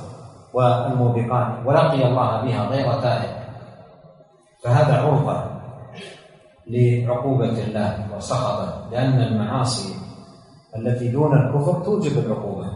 والموبقات 0.54 1.66
ولقي 1.66 2.06
الله 2.06 2.40
بها 2.44 2.66
غير 2.66 3.00
تائب. 3.00 3.40
فهذا 4.64 5.02
عرضة 5.02 5.44
لعقوبة 6.66 7.64
الله 7.64 8.06
وسخطه 8.16 8.88
لأن 8.92 9.20
المعاصي 9.20 9.94
التي 10.76 11.08
دون 11.08 11.32
الكفر 11.36 11.84
توجب 11.84 12.18
العقوبة. 12.18 12.66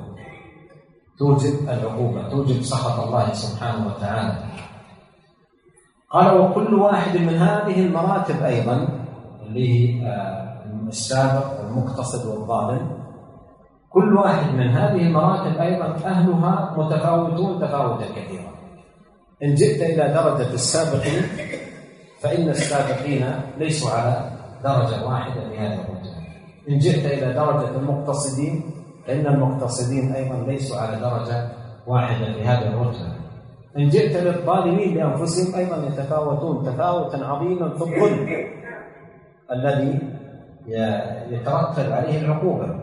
توجب 1.18 1.68
العقوبة 1.68 2.28
توجب 2.28 2.62
سخط 2.62 3.06
الله 3.06 3.32
سبحانه 3.32 3.86
وتعالى. 3.86 4.34
قال 6.10 6.40
وكل 6.40 6.74
واحد 6.74 7.16
من 7.16 7.34
هذه 7.34 7.86
المراتب 7.86 8.42
أيضا 8.42 8.88
اللي 9.46 9.68
هي 9.68 10.06
آه، 10.06 10.64
السابق 10.88 11.63
والمقتصد 11.74 12.26
والظالم 12.26 13.04
كل 13.90 14.16
واحد 14.16 14.54
من 14.54 14.68
هذه 14.68 15.06
المراتب 15.06 15.60
أيضا 15.60 15.84
أهلها 15.84 16.74
متفاوتون 16.76 17.60
تفاوتا 17.60 18.04
كثيرا. 18.16 18.54
إن 19.42 19.54
جئت 19.54 19.82
إلى 19.82 20.14
درجة 20.14 20.54
السابقين 20.54 21.22
فإن 22.20 22.48
السابقين 22.48 23.26
ليسوا 23.58 23.90
على 23.90 24.30
درجة 24.64 25.06
واحدة 25.06 25.48
في 25.48 25.58
هذا 25.58 25.74
الرتبة 25.74 26.14
إن 26.68 26.78
جئت 26.78 27.04
إلى 27.06 27.32
درجة 27.32 27.70
المقتصدين 27.76 28.62
فإن 29.06 29.26
المقتصدين 29.26 30.12
أيضا 30.12 30.36
ليسوا 30.46 30.76
على 30.76 30.96
درجة 30.96 31.48
واحدة 31.86 32.32
في 32.32 32.42
هذه 32.44 32.66
الرتبة 32.68 33.14
إن 33.78 33.88
جئت 33.88 34.16
للظالمين 34.16 34.94
بأنفسهم 34.94 35.54
أيضا 35.54 35.86
يتفاوتون 35.86 36.64
تفاوتا 36.64 37.16
عظيما 37.16 37.68
في 37.68 37.82
الظلم 37.82 38.28
الذي 39.52 40.13
يترتب 41.30 41.92
عليه 41.92 42.20
العقوبة. 42.20 42.80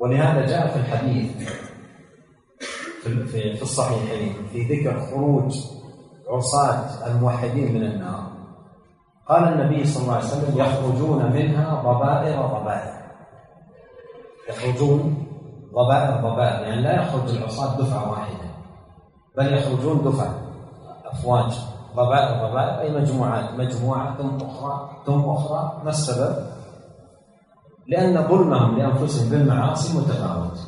ولهذا 0.00 0.46
جاء 0.46 0.66
في 0.68 0.76
الحديث 0.76 1.48
في 3.02 3.62
الصحيحين 3.62 4.34
في 4.52 4.62
ذكر 4.62 5.00
خروج 5.00 5.56
عصاة 6.28 7.06
الموحدين 7.06 7.74
من 7.74 7.82
النار. 7.82 8.34
قال 9.28 9.44
النبي 9.44 9.84
صلى 9.84 10.02
الله 10.02 10.14
عليه 10.14 10.24
وسلم 10.24 10.58
يخرجون 10.58 11.32
منها 11.32 11.82
ضبائر 11.82 12.46
ضبائر. 12.46 12.94
يخرجون 14.48 15.26
ضبائر 15.74 16.16
ضبائر 16.16 16.66
يعني 16.68 16.82
لا 16.82 17.02
يخرج 17.02 17.36
العصاة 17.36 17.78
دفعة 17.78 18.10
واحدة 18.10 18.48
بل 19.36 19.54
يخرجون 19.54 20.04
دفعة. 20.04 20.34
أفواج 21.04 21.58
ضبائر 21.96 22.48
ضبائر 22.48 22.80
أي 22.80 23.00
مجموعات 23.00 23.54
مجموعة 23.54 24.16
ثم 24.16 24.46
أخرى 24.46 24.90
ثم 25.06 25.20
أخرى. 25.20 25.82
ما 25.84 25.90
السبب؟ 25.90 26.53
لأن 27.88 28.28
ظلمهم 28.28 28.78
لأنفسهم 28.78 29.30
بالمعاصي 29.30 29.98
متفاوت. 29.98 30.58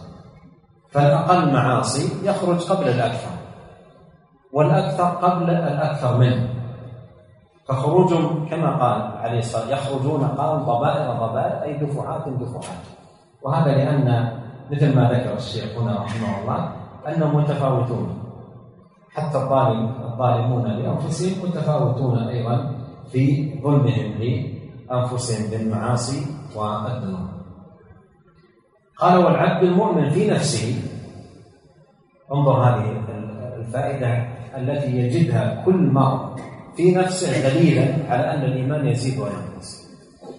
فالأقل 0.90 1.52
معاصي 1.52 2.26
يخرج 2.28 2.70
قبل 2.70 2.88
الأكثر 2.88 3.30
والأكثر 4.52 5.04
قبل 5.04 5.50
الأكثر 5.50 6.18
منه. 6.18 6.48
فخروجهم 7.68 8.48
كما 8.48 8.76
قال 8.76 9.02
عليه 9.16 9.38
الصلاة 9.38 9.68
يخرجون 9.72 10.24
قال 10.24 10.64
ضبائر 10.64 11.12
ضبائر 11.12 11.62
أي 11.62 11.78
دفعات 11.78 12.28
دفعات. 12.28 12.84
وهذا 13.42 13.70
لأن 13.70 14.32
مثل 14.70 14.96
ما 14.96 15.12
ذكر 15.12 15.36
الشيخ 15.36 15.78
هنا 15.78 16.02
رحمه 16.02 16.40
الله 16.42 16.72
أنهم 17.08 17.36
متفاوتون. 17.36 18.26
حتى 19.14 19.38
الظالم 19.38 19.94
الظالمون 20.04 20.66
لأنفسهم 20.66 21.48
متفاوتون 21.48 22.18
أيضا 22.18 22.70
في 23.12 23.54
ظلمهم 23.62 24.12
لأنفسهم 24.18 25.50
بالمعاصي 25.50 26.26
والذنوب 26.56 27.28
قال 28.98 29.18
والعبد 29.18 29.64
المؤمن 29.64 30.10
في 30.10 30.30
نفسه 30.30 30.74
انظر 32.32 32.52
هذه 32.52 33.04
الفائدة 33.56 34.26
التي 34.56 34.96
يجدها 34.96 35.62
كل 35.64 35.92
مرء 35.92 36.36
في 36.76 36.94
نفسه 36.94 37.48
دليلا 37.48 37.94
على 38.08 38.34
أن 38.34 38.42
الإيمان 38.42 38.86
يزيد 38.86 39.18
وينقص. 39.18 39.86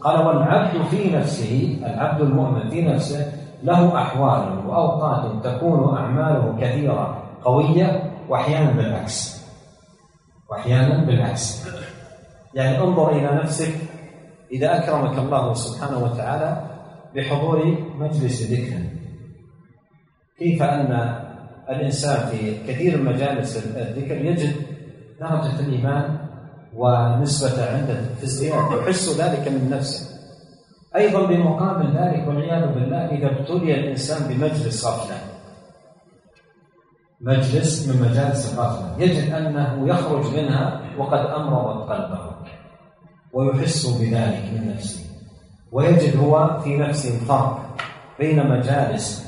قال 0.02 0.26
والعبد 0.26 0.82
في 0.86 1.10
نفسه 1.18 1.80
العبد 1.86 2.22
المؤمن 2.22 2.70
في 2.70 2.82
نفسه 2.82 3.34
له 3.64 4.02
أحوال 4.02 4.68
وأوقات 4.68 5.46
تكون 5.46 5.98
أعماله 5.98 6.58
كثيرة 6.62 7.24
قوية 7.44 8.12
وأحيانا 8.30 8.72
بالعكس. 8.72 9.46
وأحيانا 10.50 11.06
بالعكس. 11.06 11.68
يعني 12.54 12.80
انظر 12.80 13.12
إلى 13.12 13.42
نفسك 13.44 13.74
إذا 14.52 14.78
أكرمك 14.78 15.18
الله 15.20 15.54
سبحانه 15.54 16.04
وتعالى 16.04 16.64
بحضور 17.16 17.78
مجلس 17.96 18.52
ذكر. 18.52 18.80
كيف 20.40 20.64
أن 20.64 20.92
الإنسان 21.70 22.30
في 22.30 22.58
كثير 22.68 22.98
من 22.98 23.06
مجالس 23.06 23.58
الذكر 23.58 24.26
يجد 24.26 24.56
درجة 25.20 25.60
الإيمان 25.60 26.18
ونسبة 26.74 27.76
عنده 27.76 28.02
في 28.18 28.24
ازدياد 28.24 28.72
يحس 28.72 29.20
ذلك 29.20 29.48
من 29.48 29.70
نفسه. 29.70 30.18
أيضا 30.96 31.26
بمقابل 31.26 31.98
ذلك 31.98 32.28
والعياذ 32.28 32.74
بالله 32.74 33.06
إذا 33.06 33.28
ابتلي 33.28 33.76
الإنسان 33.76 34.34
بمجلس 34.34 34.86
غفلة 34.86 35.18
مجلس 37.22 37.88
من 37.88 38.02
مجالس 38.02 38.54
الغفلة 38.54 38.96
يجد 39.04 39.34
أنه 39.34 39.88
يخرج 39.88 40.38
منها 40.38 40.82
وقد 40.98 41.20
أمرضت 41.20 41.90
قلبه. 41.90 42.37
ويحس 43.38 43.86
بذلك 43.86 44.44
من 44.54 44.74
نفسه. 44.76 45.06
ويجد 45.72 46.18
هو 46.18 46.60
في 46.64 46.78
نفسه 46.78 47.20
فرق 47.20 47.78
بين 48.20 48.50
مجالس 48.50 49.28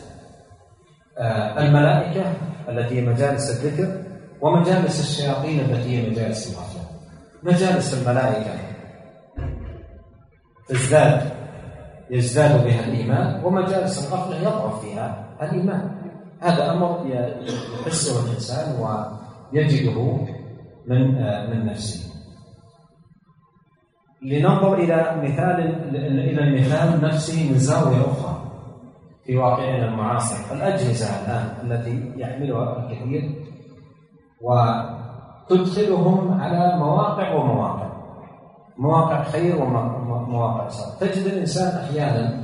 آه، 1.18 1.60
الملائكة 1.62 2.34
التي 2.70 2.96
هي 2.96 3.06
مجالس 3.06 3.50
الذكر 3.50 4.02
ومجالس 4.42 5.00
الشياطين 5.00 5.60
التي 5.60 5.90
هي 5.90 6.10
مجالس 6.10 6.54
الغفلة 6.54 6.82
مجالس 7.44 7.94
الملائكة 7.94 8.52
تزداد 10.68 11.22
يزداد 12.10 12.66
بها 12.66 12.86
الإيمان 12.86 13.44
ومجالس 13.46 14.08
الغفلة 14.08 14.42
يضعف 14.42 14.86
فيها 14.86 15.38
الإيمان. 15.42 15.92
هذا 16.42 16.72
أمر 16.72 17.06
يحسه 17.86 18.26
الإنسان 18.26 18.76
ويجده 18.82 20.18
من 20.88 21.12
من 21.50 21.66
نفسه. 21.66 22.09
لننظر 24.22 24.74
إلى 24.74 25.22
مثال 25.24 25.60
إلى 25.96 26.44
المثال 26.44 27.02
نفسه 27.02 27.52
من 27.52 27.58
زاوية 27.58 28.02
أخرى 28.02 28.42
في 29.26 29.38
واقعنا 29.38 29.86
المعاصر. 29.86 30.56
الأجهزة 30.56 31.06
الآن 31.06 31.72
التي 31.72 32.12
يحملها 32.18 32.78
الكثير 32.78 33.32
وتدخلهم 34.42 36.42
على 36.42 36.78
مواقع 36.78 37.34
ومواقع. 37.34 37.90
مواقع 38.78 39.24
خير 39.24 39.62
ومواقع 39.62 40.68
شر. 40.68 41.08
تجد 41.08 41.26
الإنسان 41.26 41.80
أحيانا 41.80 42.42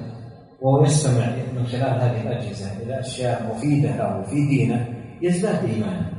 وهو 0.62 0.84
يستمع 0.84 1.26
من 1.56 1.66
خلال 1.66 2.02
هذه 2.02 2.22
الأجهزة 2.22 2.84
إلى 2.84 3.00
أشياء 3.00 3.56
مفيدة 3.56 3.96
له 3.96 4.22
في 4.22 4.48
دينه 4.48 4.88
يزداد 5.22 5.70
إيمانا. 5.70 6.14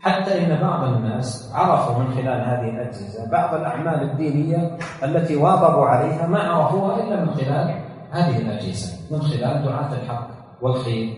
حتى 0.00 0.44
إن 0.44 0.60
بعض 0.60 0.84
الناس 0.84 1.52
عرفوا 1.54 1.98
من 1.98 2.14
خلال 2.14 2.40
هذه 2.40 2.70
الأجهزة 2.70 3.30
بعض 3.30 3.54
الأعمال 3.54 4.02
الدينية 4.02 4.76
التي 5.02 5.36
واظبوا 5.36 5.86
عليها 5.86 6.26
ما 6.26 6.38
عرفوها 6.38 7.02
إلا 7.02 7.24
من 7.24 7.34
خلال 7.34 7.74
هذه 8.10 8.38
الأجهزة 8.38 8.98
من 9.10 9.22
خلال 9.22 9.64
دعاة 9.64 9.92
الحق 9.92 10.28
والخير. 10.62 11.16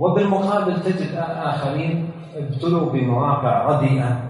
وبالمقابل 0.00 0.82
تجد 0.82 1.14
آخرين 1.36 2.10
ابتلوا 2.36 2.92
بمواقع 2.92 3.64
رديئة 3.66 4.20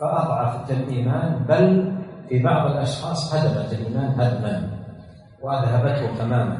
فأضعفت 0.00 0.70
الإيمان 0.70 1.44
بل 1.48 1.96
في 2.28 2.42
بعض 2.42 2.70
الأشخاص 2.70 3.34
هدمت 3.34 3.72
الإيمان 3.72 4.20
هدما 4.20 4.68
وأذهبته 5.42 6.18
تماما. 6.18 6.58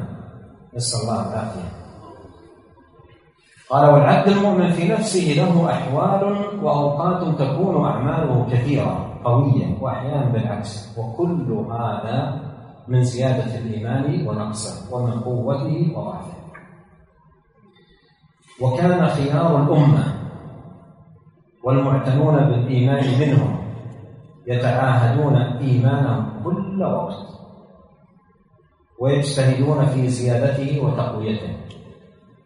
نسأل 0.75 1.01
الله 1.01 1.21
العافية. 1.33 1.86
قال 3.69 3.89
والعبد 3.89 4.27
المؤمن 4.27 4.71
في 4.71 4.87
نفسه 4.87 5.33
له 5.37 5.71
أحوال 5.71 6.23
وأوقات 6.63 7.39
تكون 7.39 7.85
أعماله 7.85 8.47
كثيرة 8.51 9.19
قوية 9.23 9.77
وأحيانا 9.81 10.31
بالعكس. 10.31 10.97
وكل 10.97 11.51
هذا 11.71 12.41
من 12.87 13.03
زيادة 13.03 13.57
الإيمان 13.57 14.27
ونقصه 14.27 14.95
ومن 14.95 15.11
قوته 15.19 15.93
وضعفه. 15.95 16.37
وكان 18.61 19.07
خيار 19.07 19.63
الأمة 19.63 20.03
والمعتنون 21.63 22.35
بالإيمان 22.35 23.19
منهم 23.19 23.57
يتعاهدون 24.47 25.35
إيمانهم 25.35 26.43
كل 26.43 26.83
وقت 26.83 27.27
ويجتهدون 28.99 29.85
في 29.85 30.07
زيادته 30.07 30.85
وتقويته. 30.85 31.76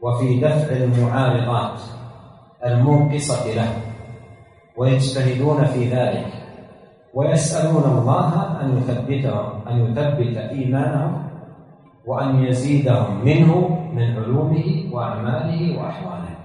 وفي 0.01 0.39
دفع 0.39 0.75
المعارضات 0.75 1.79
المنقصة 2.65 3.53
له 3.53 3.73
ويجتهدون 4.77 5.65
في 5.65 5.89
ذلك 5.89 6.27
ويسألون 7.13 7.83
الله 7.83 8.61
أن 8.61 8.77
يثبتهم 8.77 9.67
أن 9.67 9.85
يثبت 9.85 10.37
إيمانهم 10.37 11.29
وأن 12.05 12.43
يزيدهم 12.43 13.25
منه 13.25 13.77
من 13.93 14.17
علومه 14.17 14.89
وأعماله 14.91 15.79
وأحواله. 15.79 16.37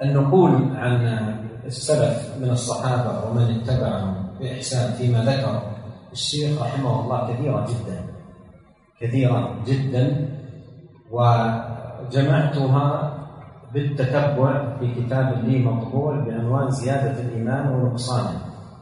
والنقول 0.00 0.52
عن 0.76 1.06
السلف 1.64 2.36
من 2.40 2.50
الصحابة 2.50 3.28
ومن 3.28 3.60
اتبعهم 3.60 4.14
بإحسان 4.40 4.92
فيما 4.92 5.24
ذكر 5.24 5.62
الشيخ 6.12 6.62
رحمه 6.62 7.00
الله 7.00 7.32
كثيرة 7.32 7.66
جدا. 7.68 8.17
كثيرة 9.00 9.56
جدا 9.66 10.28
وجمعتها 11.10 13.14
بالتتبع 13.74 14.76
في 14.78 14.94
كتاب 14.94 15.44
لي 15.44 15.58
مطبوع 15.58 16.24
بعنوان 16.24 16.70
زيادة 16.70 17.20
الإيمان 17.20 17.74
ونقصانه 17.74 18.40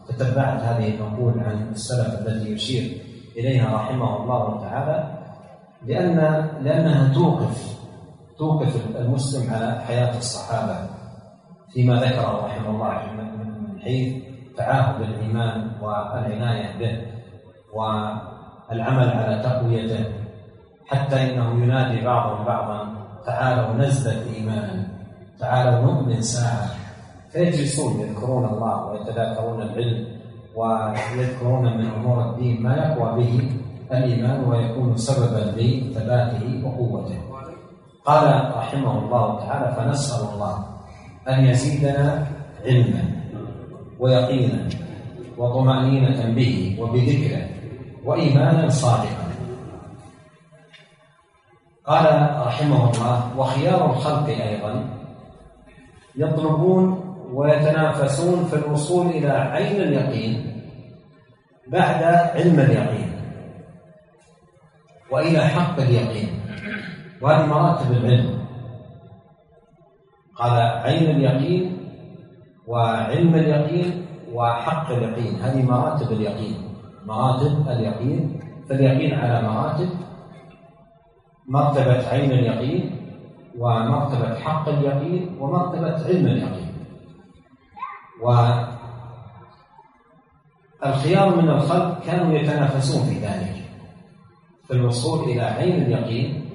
تتبعت 0.08 0.62
هذه 0.62 0.94
النقول 0.94 1.40
عن 1.40 1.68
السلف 1.70 2.28
التي 2.28 2.52
يشير 2.52 3.00
إليها 3.36 3.74
رحمه 3.74 4.22
الله 4.22 4.60
تعالى 4.60 5.16
لأن 5.86 6.16
لأنها 6.62 7.14
توقف 7.14 7.76
توقف 8.38 8.96
المسلم 8.96 9.54
على 9.54 9.80
حياة 9.80 10.18
الصحابة. 10.18 10.76
فيما 11.72 11.94
ذكره 11.94 12.46
رحمه 12.46 12.70
الله 12.70 13.12
من 13.12 13.80
حيث 13.80 14.24
تعاهد 14.56 15.00
الإيمان 15.00 15.70
والعناية 15.82 16.78
به 16.78 17.06
والعمل 18.70 19.08
على 19.08 19.42
تقويته 19.42 20.04
حتى 20.86 21.16
إنه 21.16 21.64
ينادي 21.64 22.04
بعضهم 22.04 22.44
بعضا 22.44 22.88
تعالوا 23.26 23.74
نزدد 23.74 24.26
إيمانا 24.36 24.86
تعالوا 25.40 25.80
نؤمن 25.80 26.20
ساعة 26.20 26.70
فيجلسون 27.32 28.00
يذكرون 28.00 28.44
الله 28.44 28.86
ويتذاكرون 28.86 29.62
العلم 29.62 30.06
ويذكرون 30.56 31.76
من 31.78 31.86
أمور 31.86 32.30
الدين 32.30 32.62
ما 32.62 32.76
يقوى 32.76 33.22
به 33.22 33.50
الإيمان 33.92 34.44
ويكون 34.44 34.96
سببا 34.96 35.60
لثباته 35.60 36.62
وقوته. 36.64 37.18
قال 38.04 38.52
رحمه 38.56 38.98
الله 38.98 39.40
تعالى 39.40 39.76
فنسأل 39.76 40.28
الله 40.34 40.64
أن 41.28 41.44
يزيدنا 41.44 42.26
علما 42.64 43.04
ويقينا 43.98 44.68
وطمأنينة 45.38 46.34
به 46.34 46.76
وبذكره 46.80 47.55
وإيمانا 48.06 48.68
صادقا. 48.68 49.26
قال 51.86 52.06
رحمه 52.46 52.90
الله 52.90 53.38
وخيار 53.38 53.90
الخلق 53.90 54.28
أيضا 54.28 54.84
يطلبون 56.16 57.06
ويتنافسون 57.32 58.44
في 58.44 58.56
الوصول 58.56 59.06
إلى 59.06 59.30
عين 59.30 59.80
اليقين 59.80 60.62
بعد 61.66 62.02
علم 62.34 62.60
اليقين 62.60 63.12
وإلى 65.10 65.40
حق 65.40 65.80
اليقين 65.80 66.28
وهذه 67.22 67.46
مراتب 67.46 67.92
العلم 67.92 68.46
قال 70.36 70.52
عين 70.60 71.10
اليقين 71.10 71.78
وعلم 72.66 73.34
اليقين 73.34 74.06
وحق 74.32 74.90
اليقين 74.90 75.34
هذه 75.34 75.62
مراتب 75.62 76.12
اليقين 76.12 76.65
مراتب 77.06 77.68
اليقين 77.68 78.40
فاليقين 78.68 79.14
على 79.14 79.48
مراتب 79.48 79.88
مرتبة 81.48 82.08
عين 82.08 82.30
اليقين 82.30 82.96
ومرتبة 83.58 84.34
حق 84.34 84.68
اليقين 84.68 85.36
ومرتبة 85.40 86.04
علم 86.06 86.26
اليقين. 86.26 86.72
والخيار 90.82 91.36
من 91.36 91.48
الخلق 91.48 92.02
كانوا 92.04 92.38
يتنافسون 92.38 93.02
في 93.04 93.18
ذلك. 93.18 93.56
في 94.66 94.72
الوصول 94.72 95.28
إلى 95.28 95.42
عين 95.42 95.82
اليقين 95.82 96.50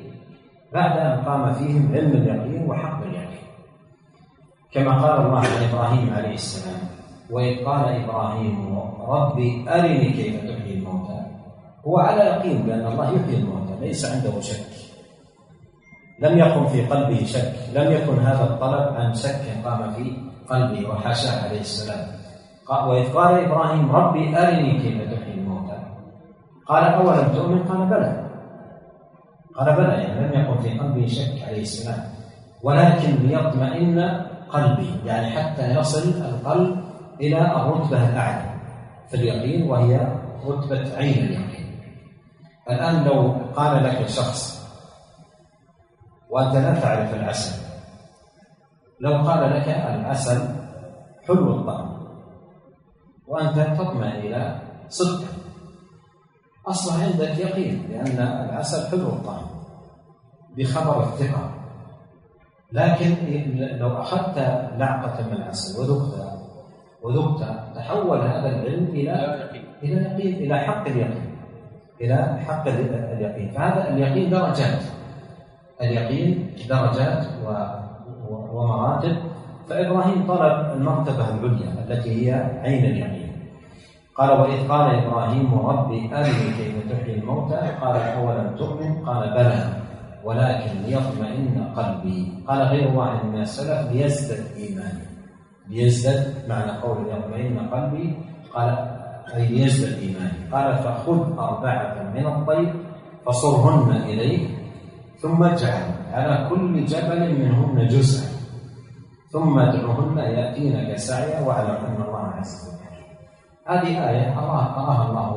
بعد 0.73 0.97
أن 0.97 1.21
قام 1.25 1.53
فيهم 1.53 1.91
علم 1.95 2.11
اليقين 2.11 2.69
وحق 2.69 3.03
اليقين. 3.03 3.47
كما 4.71 5.01
قال 5.01 5.25
الله 5.25 5.39
عن 5.39 5.63
إبراهيم 5.69 6.13
عليه 6.13 6.33
السلام 6.33 7.00
وإذ 7.31 7.65
قال 7.65 8.03
إبراهيم 8.03 8.79
ربي 9.07 9.65
أرني 9.69 10.09
كيف 10.09 10.35
تحيي 10.43 10.73
الموتى. 10.73 11.19
هو 11.87 11.97
على 11.97 12.23
يقين 12.23 12.61
بأن 12.61 12.85
الله 12.85 13.05
يحيي 13.05 13.37
الموتى 13.37 13.73
ليس 13.81 14.05
عنده 14.05 14.41
شك. 14.41 14.65
لم 16.19 16.37
يكن 16.37 16.67
في 16.67 16.85
قلبه 16.85 17.25
شك 17.25 17.53
لم 17.75 17.91
يكن 17.91 18.19
هذا 18.19 18.43
الطلب 18.43 18.95
عن 18.95 19.13
شك 19.13 19.41
قام 19.65 19.91
في 19.91 20.13
قلبه 20.49 20.89
وحاشاه 20.89 21.47
عليه 21.47 21.59
السلام. 21.59 22.07
وإذ 22.87 23.13
قال 23.13 23.45
إبراهيم 23.45 23.91
ربي 23.91 24.37
أرني 24.37 24.79
كيف 24.79 25.13
تحيي 25.13 25.33
الموتى. 25.33 25.77
قال 26.67 26.83
أولم 26.83 27.27
تؤمن؟ 27.35 27.63
قال 27.63 27.85
بلى. 27.87 28.27
قال 29.55 29.75
بلى 29.75 29.93
يعني 29.93 30.27
لم 30.27 30.41
يكن 30.41 30.61
في 30.61 30.79
قلبه 30.79 31.07
شك 31.07 31.47
عليه 31.47 31.61
السلام. 31.61 32.03
ولكن 32.63 33.15
ليطمئن 33.27 34.21
قلبي 34.49 34.89
يعني 35.05 35.29
حتى 35.29 35.79
يصل 35.79 36.09
القلب 36.09 36.80
إلى 37.21 37.39
الرتبة 37.55 38.09
الأعلى 38.09 38.51
في 39.07 39.13
اليقين 39.13 39.69
وهي 39.69 40.17
رتبة 40.45 40.97
عين 40.97 41.13
اليقين. 41.13 41.79
الآن 42.69 43.03
لو 43.03 43.31
قال 43.55 43.83
لك 43.83 44.07
شخص 44.07 44.61
وأنت 46.29 46.55
لا 46.55 46.79
تعرف 46.79 47.13
العسل 47.13 47.61
لو 48.99 49.13
قال 49.13 49.49
لك 49.51 49.67
العسل 49.67 50.55
حلو 51.27 51.59
الطعم 51.59 52.01
وأنت 53.27 53.59
تطمئن 53.79 54.11
إلى 54.11 54.61
صدقه. 54.89 55.33
أصبح 56.67 57.03
عندك 57.03 57.37
يقين 57.39 57.87
بأن 57.89 58.17
العسل 58.49 58.91
حلو 58.91 59.07
الطعم 59.07 59.45
بخبر 60.57 61.03
الثقة. 61.03 61.51
لكن 62.71 63.15
لو 63.57 64.01
أخذت 64.01 64.37
لعقة 64.77 65.27
من 65.27 65.33
العسل 65.33 65.81
وذقتها 65.81 66.30
وذقت 67.03 67.41
تحول 67.75 68.17
هذا 68.17 68.49
العلم 68.49 68.85
إلى 68.93 69.13
إلى 69.83 69.95
يقين 70.01 70.33
إلى 70.35 70.59
حق 70.59 70.87
اليقين 70.87 71.31
إلى 72.01 72.17
حق 72.47 72.67
اليقين. 72.67 73.51
فهذا 73.51 73.89
اليقين 73.89 74.29
درجات. 74.29 74.81
اليقين 75.81 76.53
درجات 76.69 77.25
ومراتب. 78.29 79.15
فإبراهيم 79.69 80.27
طلب 80.27 80.55
المرتبة 80.77 81.29
العليا 81.29 81.69
التي 81.87 82.11
هي 82.11 82.33
عين 82.63 82.85
اليقين. 82.85 83.31
قال 84.15 84.41
وإذ 84.41 84.67
قال 84.67 84.95
إبراهيم 84.95 85.59
ربي 85.59 86.09
أرني 86.13 86.47
كيف 86.57 86.75
تحيي 86.91 87.15
الموتى؟ 87.15 87.61
قال 87.81 87.95
أولم 87.95 88.55
تؤمن؟ 88.57 89.05
قال 89.05 89.29
بلى 89.29 89.63
ولكن 90.23 90.71
ليطمئن 90.85 91.67
قلبي. 91.75 92.33
قال 92.47 92.61
غير 92.61 92.97
واحد 92.97 93.25
من 93.25 93.41
السلف 93.41 93.91
ليزدد 93.91 94.43
إيماني. 94.57 95.05
ليزدد 95.71 96.49
معنى 96.51 96.71
قول 96.83 96.97
ليطمئن 97.07 97.55
قلبي. 97.71 98.07
قال 98.53 98.69
أي 99.35 99.47
ليزدد 99.47 99.93
إيماني. 100.03 100.51
قال 100.51 100.67
فخذ 100.83 101.39
أربعة 101.39 102.11
من 102.13 102.25
الطير 102.27 102.73
فصرهن 103.25 103.91
إليك 104.11 104.49
ثم 105.21 105.43
اجعل 105.43 105.83
على 106.11 106.49
كل 106.49 106.85
جبل 106.85 107.21
منهن 107.39 107.87
جزءا 107.87 108.27
ثم 109.31 109.59
ادعهن 109.59 110.17
يأتينك 110.17 110.97
سعيا 110.97 111.39
واعلم 111.47 111.79
أن 111.87 112.01
الله 112.03 112.25
عز 112.41 112.67
وجل. 112.67 112.81
هذه 113.67 114.09
آية 114.09 114.39
أراها 114.39 115.09
الله 115.09 115.29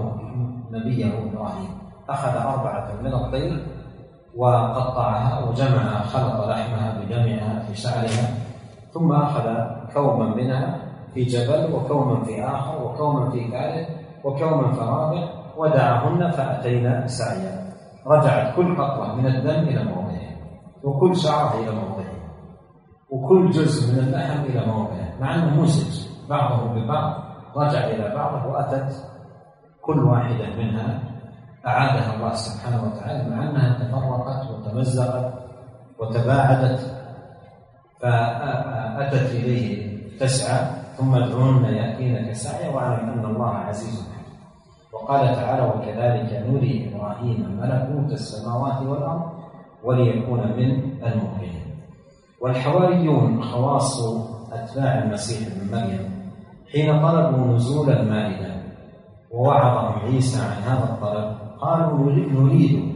نبيه 0.72 1.06
إبراهيم. 1.06 1.70
أخذ 2.10 2.34
أربعة 2.36 2.88
من 3.02 3.14
الطير 3.14 3.66
وقطعها 4.36 5.48
وجمع 5.48 6.02
خلط 6.02 6.48
لحمها 6.48 6.98
بجمعها 7.00 7.62
في 7.68 7.72
شعرها 7.76 8.26
ثم 8.94 9.12
أخذ 9.12 9.46
كوما 9.94 10.34
منها 10.34 10.78
في 11.14 11.24
جبل 11.24 11.74
وكوما 11.74 12.24
في 12.24 12.44
آخر 12.44 12.82
وكوما 12.82 13.30
في 13.30 13.50
ثالث 13.50 13.88
وكوما 14.24 14.72
في 14.72 14.80
رابع 14.80 15.28
ودعهن 15.56 16.30
فأتينا 16.30 17.06
سعيا. 17.06 17.64
رجعت 18.06 18.56
كل 18.56 18.76
قطرة 18.76 19.14
من 19.14 19.26
الدم 19.26 19.68
إلى 19.68 19.84
موضعه 19.84 20.34
وكل 20.82 21.16
شعرة 21.16 21.54
إلى 21.58 21.70
موضعه 21.70 22.14
وكل 23.10 23.50
جزء 23.50 23.92
من 23.92 23.98
اللحم 23.98 24.40
إلى 24.44 24.66
موضعه. 24.66 25.20
مع 25.20 25.34
أنه 25.34 25.62
مزج 25.62 26.08
بعضه 26.30 26.74
ببعض. 26.74 27.24
رجع 27.56 27.84
إلى 27.86 28.14
بعضه 28.14 28.46
وأتت 28.46 28.92
كل 29.82 30.04
واحدة 30.04 30.56
منها. 30.56 31.00
أعادها 31.66 32.14
الله 32.16 32.32
سبحانه 32.32 32.84
وتعالى 32.84 33.30
مع 33.30 33.50
أنها 33.50 33.78
تفرقت 33.78 34.50
وتمزقت 34.50 35.34
وتباعدت. 35.98 37.03
فأتت 38.04 39.30
إليه 39.34 39.96
تسعى 40.20 40.60
ثم 40.96 41.14
ادعوهن 41.14 41.64
يأتينك 41.64 42.32
سعيا 42.32 42.74
واعلم 42.74 43.08
أن 43.08 43.24
الله 43.24 43.48
عزيز 43.48 44.08
حكيم. 44.12 44.38
وقال 44.92 45.34
تعالى 45.36 45.62
وكذلك 45.62 46.46
نري 46.48 46.90
إبراهيم 46.90 47.58
ملكوت 47.60 48.12
السماوات 48.12 48.82
والأرض 48.82 49.22
وليكون 49.84 50.40
من 50.40 50.70
المؤمنين. 51.06 51.64
والحواريون 52.40 53.42
خواص 53.42 54.00
أتباع 54.52 54.98
المسيح 55.02 55.48
ابن 55.48 55.76
مريم 55.76 56.14
حين 56.72 57.02
طلبوا 57.02 57.54
نزول 57.54 57.90
المائدة 57.90 58.54
ووعظهم 59.30 60.00
عيسى 60.00 60.42
عن 60.42 60.62
هذا 60.62 60.84
الطلب 60.84 61.36
قالوا 61.60 62.12
نريد 62.12 62.94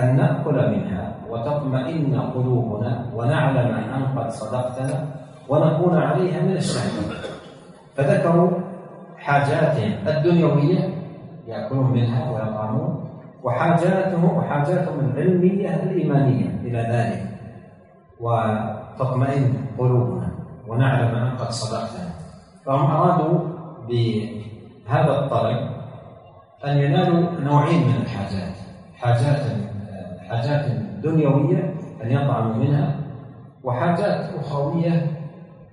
أن 0.00 0.16
نأكل 0.16 0.70
منها 0.70 1.09
وتطمئن 1.30 2.20
قلوبنا 2.34 3.06
ونعلم 3.16 3.74
أن 3.74 4.18
قد 4.18 4.30
صدقتنا 4.30 5.06
ونكون 5.48 5.96
عليها 5.96 6.40
من 6.42 6.56
الشاهدين. 6.56 7.10
فذكروا 7.96 8.50
حاجاتهم 9.16 9.92
الدنيوية 10.08 10.94
يأكلون 11.46 11.92
منها 11.92 12.30
ويطعمون 12.30 13.10
وحاجاتهم 13.42 14.24
وحاجاتهم 14.24 15.00
العلمية 15.00 15.74
الإيمانية 15.74 16.48
إلى 16.64 16.78
ذلك. 16.78 17.22
وتطمئن 18.20 19.54
قلوبنا 19.78 20.28
ونعلم 20.68 21.14
أن 21.14 21.30
قد 21.36 21.50
صدقتنا. 21.50 22.10
فهم 22.66 22.90
أرادوا 22.90 23.38
بهذا 23.88 25.18
الطلب 25.18 25.70
أن 26.64 26.76
ينالوا 26.76 27.40
نوعين 27.40 27.82
من 27.88 27.96
الحاجات. 28.02 28.54
حاجات 28.96 29.69
حاجات 30.30 30.70
دنيوية 31.02 31.74
أن 32.02 32.10
يطعموا 32.12 32.54
منها 32.54 32.96
وحاجات 33.64 34.34
أخروية 34.38 35.06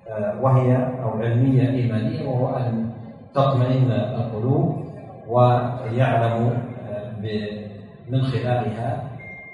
آه، 0.10 0.42
وهي 0.42 0.76
أو 1.04 1.10
علمية 1.10 1.70
إيمانية 1.70 2.28
وهو 2.28 2.58
أن 2.58 2.92
تطمئن 3.34 3.92
القلوب 3.92 4.86
ويعلموا 5.28 6.52
آه، 6.90 7.12
من 8.10 8.22
خلالها 8.22 9.04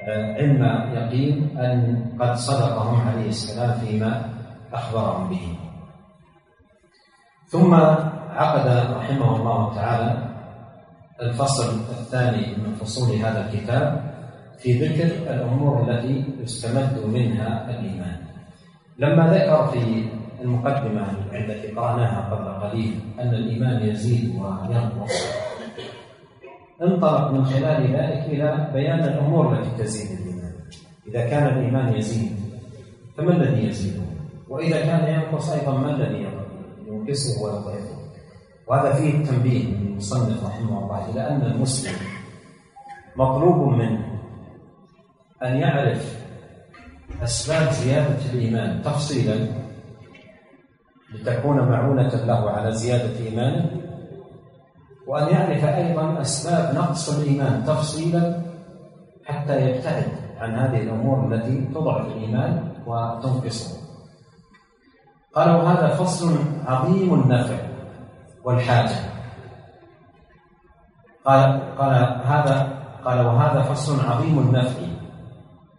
آه، 0.04 0.34
علم 0.34 0.64
يقين 0.94 1.58
أن 1.58 2.06
قد 2.20 2.34
صدقهم 2.34 3.08
عليه 3.08 3.28
السلام 3.30 3.72
فيما 3.72 4.22
أخبرهم 4.74 5.30
به. 5.30 5.58
ثم 7.48 7.74
عقد 8.36 8.68
رحمه 8.96 9.36
الله 9.36 9.76
تعالى 9.76 10.18
الفصل 11.22 11.64
الثاني 11.90 12.56
من 12.58 12.74
فصول 12.74 13.16
هذا 13.16 13.50
الكتاب 13.50 14.13
في 14.64 14.74
ذكر 14.74 15.34
الأمور 15.34 15.90
التي 15.90 16.24
يستمد 16.44 17.04
منها 17.14 17.70
الإيمان 17.70 18.18
لما 18.98 19.34
ذكر 19.34 19.68
في 19.68 20.06
المقدمة 20.42 21.08
التي 21.34 21.68
قرأناها 21.68 22.30
قبل 22.32 22.70
قليل 22.70 23.00
أن 23.20 23.28
الإيمان 23.28 23.90
يزيد 23.90 24.36
وينقص 24.36 25.28
انطلق 26.82 27.32
من 27.32 27.46
خلال 27.46 27.84
ذلك 27.84 28.26
إلى 28.28 28.70
بيان 28.74 29.00
الأمور 29.00 29.54
التي 29.54 29.84
تزيد 29.84 30.20
الإيمان 30.20 30.54
إذا 31.08 31.30
كان 31.30 31.58
الإيمان 31.58 31.94
يزيد 31.94 32.32
فما 33.18 33.32
الذي 33.32 33.68
يزيده؟ 33.68 34.04
وإذا 34.50 34.86
كان 34.86 35.14
ينقص 35.14 35.50
أيضا 35.50 35.78
ما 35.78 35.96
الذي 35.96 36.28
ينقصه 36.88 37.44
ويضعفه؟ 37.44 37.98
وهذا 38.68 38.94
فيه 38.94 39.10
التنبيه 39.10 39.64
من 39.66 39.88
المصنف 39.88 40.46
رحمه 40.46 40.84
الله 40.84 41.10
إلى 41.10 41.28
أن 41.28 41.42
المسلم 41.42 41.96
مطلوب 43.16 43.74
منه 43.74 44.13
أن 45.44 45.56
يعرف 45.56 46.24
أسباب 47.24 47.72
زيادة 47.72 48.32
الإيمان. 48.34 48.82
تفصيلا 48.82 49.48
لتكون 51.14 51.60
معونة 51.60 52.16
له 52.16 52.52
على 52.52 52.72
زيادة 52.72 53.26
إيمانه 53.26 53.70
وأن 55.08 55.28
يعرف 55.28 55.66
أيضا 55.66 56.22
أسباب 56.22 56.76
نقص 56.76 57.20
الإيمان. 57.20 57.64
تفصيلا 57.64 58.42
حتى 59.26 59.70
يبتعد 59.70 60.08
عن 60.38 60.56
هذه 60.56 60.84
الأمور 60.84 61.34
التي 61.34 61.66
تضعف 61.66 62.08
الإيمان 62.08 62.72
وتنقصه. 62.88 63.84
قال 65.36 65.56
وهذا 65.56 65.88
فصل 65.88 66.38
عظيم 66.66 67.14
النفع 67.14 67.58
والحاجة. 68.44 68.96
قال 71.26 71.76
قال 71.78 71.94
هذا 72.26 72.84
قال 73.06 73.26
وهذا 73.26 73.62
فصل 73.62 74.06
عظيم 74.10 74.40
النفع 74.40 75.03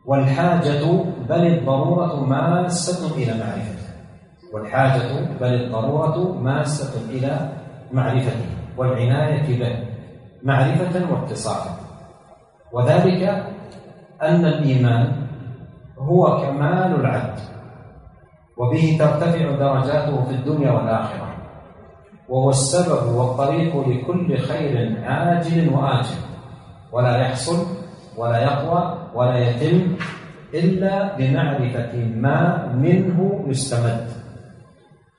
والحاجة 0.06 0.84
بل 1.28 1.46
الضرورة 1.46 2.24
ماسة 2.24 3.16
إلى 3.16 3.32
معرفته. 3.44 3.84
والحاجة 4.52 5.28
بل 5.40 5.54
الضرورة 5.54 6.32
ماسة 6.42 7.10
إلى 7.10 7.52
معرفته. 7.92 8.46
والعناية 8.76 9.58
به 9.58 9.76
معرفة 10.42 11.12
واتصافا 11.12 11.70
وذلك 12.72 13.22
أن 14.22 14.44
الإيمان 14.44 15.26
هو 15.98 16.42
كمال 16.42 17.00
العبد 17.00 17.38
وبه 18.56 18.96
ترتفع 18.98 19.50
درجاته 19.50 20.24
في 20.24 20.30
الدنيا 20.34 20.70
والآخرة. 20.70 21.34
وهو 22.28 22.50
السبب 22.50 23.14
والطريق 23.16 23.88
لكل 23.88 24.38
خير 24.38 25.04
عاجل 25.04 25.74
وآجل 25.74 26.16
ولا 26.92 27.16
يحصل 27.16 27.66
ولا 28.16 28.38
يقوى 28.42 28.98
ولا 29.14 29.38
يتم 29.38 29.96
إلا 30.54 31.16
بمعرفة 31.16 31.92
ما 32.16 32.66
منه 32.74 33.44
يستمد 33.46 34.06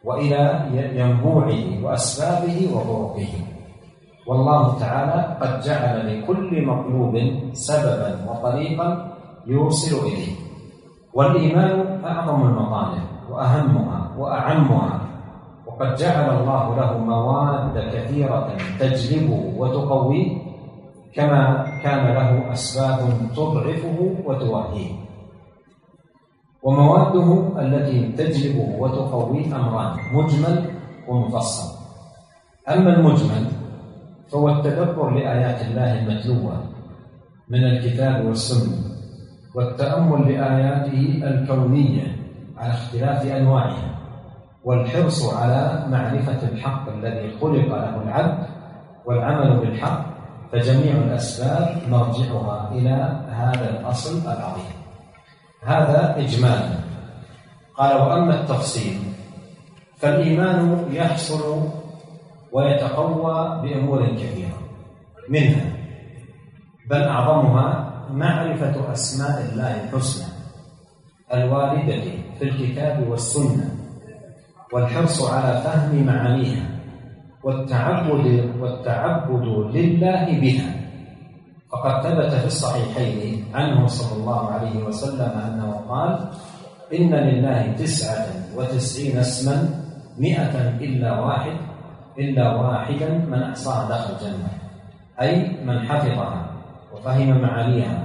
وإلى 0.03 0.43
ينبوعه 0.95 1.83
وأسبابه 1.83 2.69
وطرقه 2.73 3.27
والله 4.27 4.79
تعالى 4.79 5.37
قد 5.41 5.59
جعل 5.61 5.95
لكل 6.21 6.65
مطلوب 6.65 7.13
سببا 7.53 8.11
وطريقا 8.29 9.17
يوصل 9.47 10.07
إليه. 10.07 10.33
والإيمان 11.13 12.03
أعظم 12.05 12.41
المطالب 12.47 13.03
وأهمها 13.29 14.11
وأعمها. 14.17 15.01
وقد 15.67 15.95
جعل 15.95 16.37
الله 16.39 16.75
له 16.75 16.97
مواد 16.97 17.89
كثيرة 17.93 18.49
تجلبه 18.79 19.53
وتقويه 19.57 20.37
كما 21.15 21.65
كان 21.83 22.13
له 22.13 22.51
أسباب 22.51 22.99
تضعفه 23.35 24.15
وتوهيه. 24.25 24.91
ومواده 26.63 27.59
التي 27.61 28.11
تجلبه 28.11 28.75
وتقويه 28.79 29.55
أمران 29.55 29.97
مجمل 30.13 30.69
ومفصل. 31.07 31.77
أما 32.69 32.89
المجمل 32.97 33.45
فهو 34.31 34.49
التدبر 34.49 35.09
لآيات 35.09 35.61
الله 35.61 35.99
المتلوة 35.99 36.63
من 37.49 37.63
الكتاب 37.63 38.25
والسنة 38.25 38.77
والتأمل 39.55 40.31
لآياته 40.31 41.21
الكونية 41.23 42.15
على 42.57 42.73
اختلاف 42.73 43.25
أنواعها 43.25 43.99
والحرص 44.63 45.33
على 45.33 45.85
معرفة 45.91 46.47
الحق 46.49 46.89
الذي 46.89 47.37
خلق 47.41 47.67
له 47.67 48.01
العبد 48.03 48.47
والعمل 49.05 49.59
بالحق 49.59 50.14
فجميع 50.51 50.93
الأسباب 50.95 51.81
مرجعها 51.89 52.71
إلى 52.71 53.25
هذا 53.29 53.69
الأصل 53.69 54.19
العظيم. 54.21 54.75
هذا 55.63 56.15
إجمالا 56.17 56.69
قال 57.77 57.95
وأما 58.01 58.41
التفصيل 58.41 58.99
فالإيمان 59.97 60.85
يحصل 60.91 61.69
ويتقوى 62.51 63.61
بأمور 63.61 64.05
كثيرة. 64.15 64.57
منها 65.29 65.65
بل 66.89 67.03
أعظمها 67.03 67.93
معرفة 68.11 68.91
أسماء 68.93 69.49
الله 69.51 69.83
الحسنى 69.83 70.27
الواردة 71.33 72.03
في 72.39 72.43
الكتاب 72.43 73.07
والسنة 73.09 73.69
والحرص 74.73 75.31
على 75.31 75.61
فهم 75.61 76.05
معانيها 76.05 76.69
والتعبد 77.45 78.25
والتعبد 78.59 79.45
لله 79.75 80.25
بها. 80.41 80.69
فقد 81.71 82.01
ثبت 82.03 82.31
في 82.33 82.45
الصحيحين 82.45 83.45
عنه 83.53 83.87
صلى 83.87 84.21
الله 84.21 84.49
عليه 84.49 84.83
وسلم 84.83 85.31
أنه 85.47 85.71
قال 85.89 86.29
إن 86.93 87.13
لله 87.13 87.71
تسعة 87.77 88.25
وتسعين 88.57 89.17
اسما 89.17 89.69
مئة 90.17 90.55
إلا 90.81 91.19
واحد 91.19 91.57
إلا 92.19 92.55
واحدا 92.55 93.09
من 93.29 93.43
أحصاها 93.43 93.89
دخل 93.89 94.13
الجنة. 94.13 94.49
أي 95.21 95.63
من 95.65 95.79
حفظها 95.79 96.45
وفهم 96.93 97.41
معانيها 97.41 98.03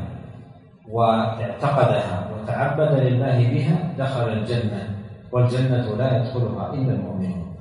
واعتقدها 0.88 2.29
وتعبد 2.35 2.92
لله 2.92 3.38
بها 3.50 3.76
دخل 3.98 4.29
الجنة 4.29 4.83
والجنة 5.33 5.96
لا 5.96 6.16
يدخلها 6.16 6.74
إلا 6.74 6.92
المؤمنون. 6.92 7.57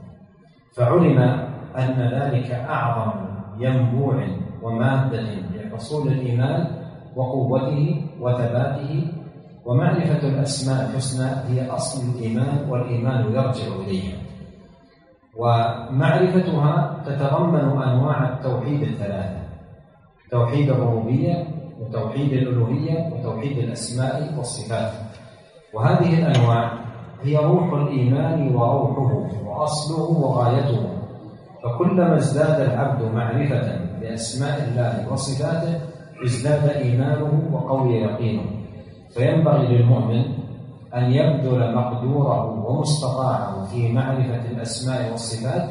فعلم 0.76 1.49
أن 1.77 2.10
ذلك 2.13 2.51
أعظم 2.51 3.12
ينبوع 3.60 4.27
ومادة 4.63 5.21
لحصول 5.55 6.08
الإيمان 6.08 6.67
وقوته 7.15 8.05
وثباته. 8.21 9.08
ومعرفة 9.65 10.27
الأسماء 10.27 10.89
الحسنى 10.89 11.29
هي 11.47 11.69
أصل 11.69 12.01
الإيمان 12.10 12.69
والإيمان 12.69 13.25
يرجع 13.25 13.67
إليها 13.86 14.17
ومعرفتها 15.38 17.03
تتضمن 17.05 17.82
أنواع 17.84 18.34
التوحيد 18.34 18.82
الثلاثة 18.82 19.39
توحيد 20.32 20.69
الربوبية 20.69 21.47
وتوحيد 21.82 22.34
الألوهية 22.34 23.13
وتوحيد 23.13 23.58
الأسماء 23.58 24.34
والصفات. 24.38 24.91
وهذه 25.73 26.19
الأنواع 26.19 26.71
هي 27.23 27.38
روح 27.38 27.73
الإيمان 27.73 28.55
وروحه 28.55 29.43
وأصله 29.45 30.19
وغايته. 30.19 30.99
فكلما 31.63 32.17
ازداد 32.17 32.62
العبد 32.62 33.02
معرفة 33.13 33.80
بأسماء 34.02 34.67
الله 34.67 35.13
وصفاته 35.13 35.82
ازداد 36.26 36.69
إيمانه 36.69 37.50
وقوي 37.52 37.95
يقينه. 37.95 38.41
فينبغي 39.13 39.67
للمؤمن 39.67 40.24
أن 40.95 41.12
يبذل 41.12 41.76
مقدوره 41.76 42.65
ومستطاعه 42.65 43.65
في 43.65 43.91
معرفة 43.93 44.52
الأسماء 44.52 45.12
والصفات 45.12 45.69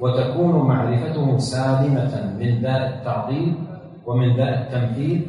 وتكون 0.00 0.68
معرفته 0.68 1.38
سالمة 1.38 2.32
من 2.38 2.60
داء 2.62 2.88
التعظيم 2.88 3.66
ومن 4.06 4.36
داء 4.36 4.52
التمثيل 4.62 5.26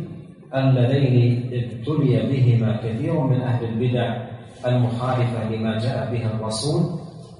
اللذين 0.55 1.49
ابتلي 1.53 2.13
بهما 2.31 2.77
كثير 2.83 3.19
من 3.19 3.41
أهل 3.41 3.65
البدع 3.65 4.17
المخالفة 4.67 5.49
لما 5.49 5.77
جاء 5.77 6.11
به 6.11 6.25
الرسول 6.25 6.81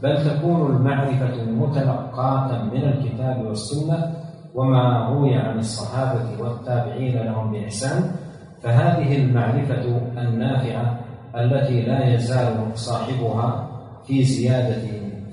بل 0.03 0.29
تكون 0.29 0.75
المعرفة 0.75 1.43
متلقاة 1.45 2.63
من 2.63 2.83
الكتاب 2.83 3.45
والسنة 3.45 4.13
وما 4.55 5.09
روي 5.09 5.35
عن 5.35 5.59
الصحابة 5.59 6.43
والتابعين 6.43 7.17
لهم 7.17 7.51
بإحسان. 7.51 8.11
فهذه 8.63 9.15
المعرفة 9.15 10.01
النافعة 10.17 10.99
التي 11.35 11.81
لا 11.81 12.13
يزال 12.13 12.71
صاحبها 12.73 13.69
في 14.07 14.23
زيادة 14.23 14.81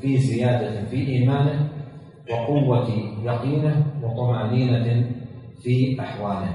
في 0.01 0.19
زيادة 0.19 0.85
في 0.91 1.09
إيمانه 1.09 1.69
وقوة 2.31 2.89
يقينه 3.23 3.85
وطمأنينة 4.03 5.07
في 5.63 6.01
أحواله. 6.01 6.55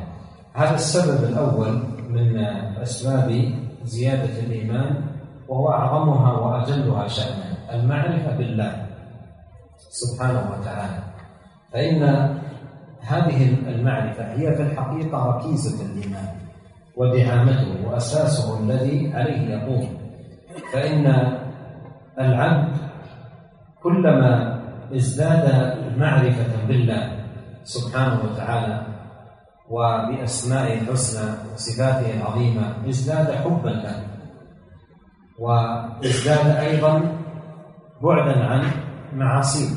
هذا 0.54 0.76
السبب 0.76 1.30
الأول 1.30 1.84
من 2.10 2.38
أسباب 2.82 3.52
زيادة 3.84 4.40
الإيمان 4.48 5.09
وهو 5.50 5.72
أعظمها 5.72 6.32
وأجلها 6.34 7.08
شأنا 7.08 7.74
المعرفة 7.74 8.38
بالله 8.38 8.86
سبحانه 9.90 10.44
وتعالى. 10.52 11.00
فإن 11.74 12.04
هذه 13.02 13.56
المعرفة 13.68 14.24
هي 14.32 14.56
في 14.56 14.62
الحقيقة 14.62 15.26
ركيزة 15.26 15.86
الإيمان 15.86 16.28
ودعامته 16.98 17.88
وأساسه 17.90 18.60
الذي 18.60 19.14
عليه 19.14 19.50
يقوم. 19.56 19.98
فإن 20.74 21.06
العبد 22.20 22.78
كلما 23.84 24.60
ازداد 24.96 25.76
معرفة 25.98 26.68
بالله 26.68 27.20
سبحانه 27.64 28.20
وتعالى 28.24 28.82
وبأسمائه 29.70 30.82
الحسنى 30.82 31.32
وصفاته 31.54 32.14
العظيمة 32.14 32.90
ازداد 32.90 33.32
حبا 33.32 33.70
له. 33.70 34.19
وازداد 35.40 36.46
أيضا 36.56 37.02
بعدا 38.02 38.46
عن 38.46 38.64
معاصيه 39.14 39.76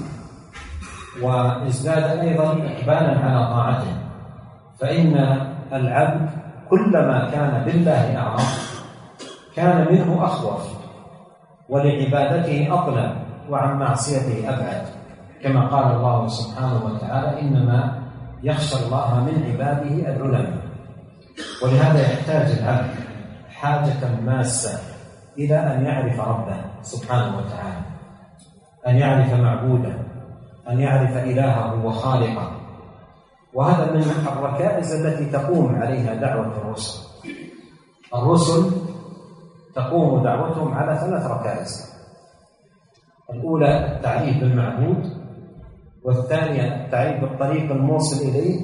وازداد 1.22 2.18
أيضا 2.18 2.44
إقبالا 2.52 3.18
على 3.18 3.46
طاعته. 3.46 3.96
فإن 4.80 5.14
العبد 5.72 6.30
كلما 6.70 7.30
كان 7.30 7.64
بالله 7.64 8.18
أعظم 8.18 8.44
كان 9.56 9.86
منه 9.92 10.24
أخوف 10.24 10.68
ولعبادته 11.68 12.74
أطلب 12.74 13.12
وعن 13.50 13.78
معصيته 13.78 14.48
أبعد. 14.48 14.82
كما 15.42 15.66
قال 15.66 15.96
الله 15.96 16.26
سبحانه 16.28 16.84
وتعالى 16.84 17.40
إنما 17.40 18.02
يخشى 18.42 18.86
الله 18.86 19.20
من 19.24 19.42
عباده 19.52 20.12
العلماء 20.16 20.62
ولهذا 21.64 22.00
يحتاج 22.12 22.58
العبد 22.58 22.90
حاجة 23.50 24.20
ماسة 24.26 24.91
إلى 25.38 25.56
أن 25.74 25.86
يعرف 25.86 26.20
ربه 26.20 26.56
سبحانه 26.82 27.38
وتعالى 27.38 27.82
أن 28.86 28.96
يعرف 28.96 29.32
معبوده 29.32 29.94
أن 30.70 30.80
يعرف 30.80 31.16
إلهه 31.16 31.86
وخالقه. 31.86 32.50
وهذا 33.54 33.92
من 33.92 34.02
الركائز 34.02 34.92
التي 34.92 35.24
تقوم 35.26 35.74
عليها 35.74 36.14
دعوة 36.14 36.56
الرسل. 36.56 37.00
الرسل 38.14 38.70
تقوم 39.74 40.22
دعوتهم 40.22 40.74
على 40.74 40.98
ثلاث 40.98 41.26
ركائز. 41.26 41.92
الأولى 43.30 43.96
التعريف 43.96 44.40
بالمعبود 44.40 45.22
والثانية 46.04 46.84
التعريف 46.84 47.20
بالطريق 47.20 47.72
الموصل 47.72 48.28
إليه 48.28 48.60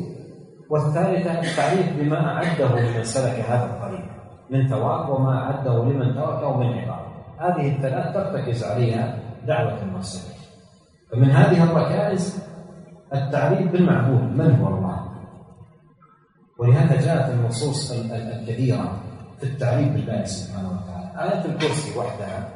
والثالثة 0.70 1.40
التعريف 1.40 1.96
بما 1.98 2.36
أعده 2.36 2.80
لمن 2.80 3.04
سلك 3.04 3.44
هذا 3.48 3.64
من 4.50 4.68
ثواب 4.68 5.08
وما 5.08 5.38
أعده 5.38 5.84
لمن 5.84 6.14
تركه 6.14 6.56
من 6.56 6.78
عقاب 6.78 7.06
هذه 7.38 7.76
الثلاث 7.76 8.14
ترتكز 8.14 8.64
عليها 8.64 9.18
دعوة 9.46 9.82
المرسلين 9.82 10.38
فمن 11.12 11.30
هذه 11.30 11.64
الركائز 11.64 12.48
التعريف 13.14 13.72
بالمعبود 13.72 14.22
من 14.22 14.50
هو 14.60 14.68
الله؟ 14.68 15.08
ولهذا 16.58 17.00
جاءت 17.00 17.30
النصوص 17.30 17.92
الكثيرة 17.92 18.98
في 19.38 19.46
التعريف 19.46 19.88
بالله 19.88 20.24
سبحانه 20.24 20.68
وتعالى. 20.68 21.32
آية 21.32 21.44
الكرسي 21.44 21.98
وحدها. 21.98 22.48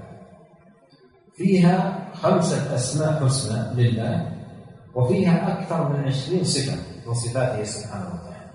فيها 1.36 1.98
خمسة 2.14 2.74
أسماء 2.74 3.24
حسنى 3.24 3.74
لله 3.74 4.32
وفيها 4.94 5.52
أكثر 5.52 5.88
من 5.88 6.04
عشرين 6.04 6.44
صفة 6.44 6.76
من 7.06 7.14
صفاته 7.14 7.62
سبحانه 7.62 8.06
وتعالى. 8.06 8.50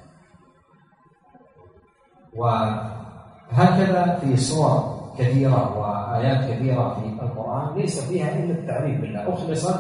وهكذا 3.51 4.19
في 4.21 4.37
صور 4.37 4.97
كثيرة 5.19 5.77
وآيات 5.79 6.51
كثيرة 6.51 6.93
في 6.93 7.23
القرآن 7.23 7.75
ليس 7.75 8.09
فيها 8.09 8.39
إلا 8.39 8.53
التعريف 8.53 9.01
بالله 9.01 9.33
أخلصت 9.33 9.79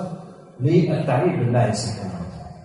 للتعريف 0.59 1.39
بالله 1.39 1.71
سبحانه 1.71 2.13
وتعالى. 2.13 2.57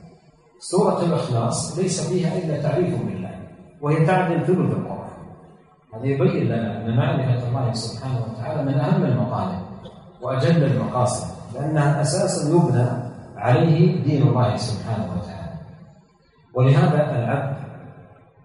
سورة 0.59 1.05
الإخلاص 1.05 1.79
ليس 1.79 2.09
فيها 2.09 2.39
إلا 2.39 2.63
تعريف 2.63 3.03
بالله 3.03 3.35
وهي 3.81 4.07
تعدل 4.07 4.47
ثلث 4.47 4.71
القرآن. 4.71 5.13
هذا 5.95 6.07
يبين 6.07 6.45
لنا 6.47 6.81
أن 6.81 6.97
معرفة 6.97 7.49
الله 7.49 7.73
سبحانه 7.73 8.21
وتعالى 8.31 8.63
من 8.63 8.75
أهم 8.75 9.05
المطالب 9.05 9.63
وأجل 10.23 10.65
المقاصد 10.65 11.27
لأنها 11.55 12.01
أساسا 12.01 12.51
يبنى 12.57 12.89
عليه 13.37 14.05
دين 14.05 14.23
الله 14.23 14.57
سبحانه 14.57 15.07
وتعالى. 15.17 15.53
ولهذا 16.55 17.19
العبد 17.19 17.62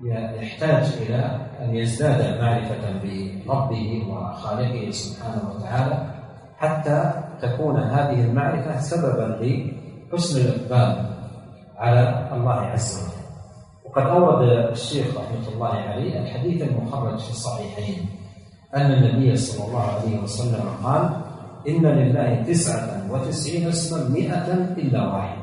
يحتاج 0.01 0.93
إلى 1.01 1.39
أن 1.61 1.75
يزداد 1.75 2.41
معرفة 2.41 2.91
بربه 3.03 4.03
وخالقه 4.09 4.91
سبحانه 4.91 5.41
وتعالى 5.55 6.05
حتى 6.57 7.11
تكون 7.41 7.77
هذه 7.79 8.25
المعرفة 8.25 8.79
سببا 8.79 9.39
لحسن 9.41 10.41
الإقبال 10.41 11.09
على 11.77 12.29
الله 12.33 12.53
عز 12.53 12.97
وجل. 12.97 13.17
وقد 13.85 14.01
أورد 14.01 14.49
الشيخ 14.71 15.05
رحمة 15.17 15.53
الله 15.53 15.73
عليه 15.73 16.19
الحديث 16.19 16.61
المخرج 16.61 17.19
في 17.19 17.29
الصحيحين 17.29 18.05
أن 18.75 18.91
النبي 18.91 19.35
صلى 19.35 19.67
الله 19.67 19.83
عليه 19.83 20.19
وسلم 20.19 20.63
قال 20.83 21.09
إن 21.67 21.85
لله 21.85 22.43
تسعة 22.43 23.11
وتسعين 23.11 23.67
اسما 23.67 24.09
مئة 24.09 24.53
إلا 24.53 25.13
واحد. 25.13 25.37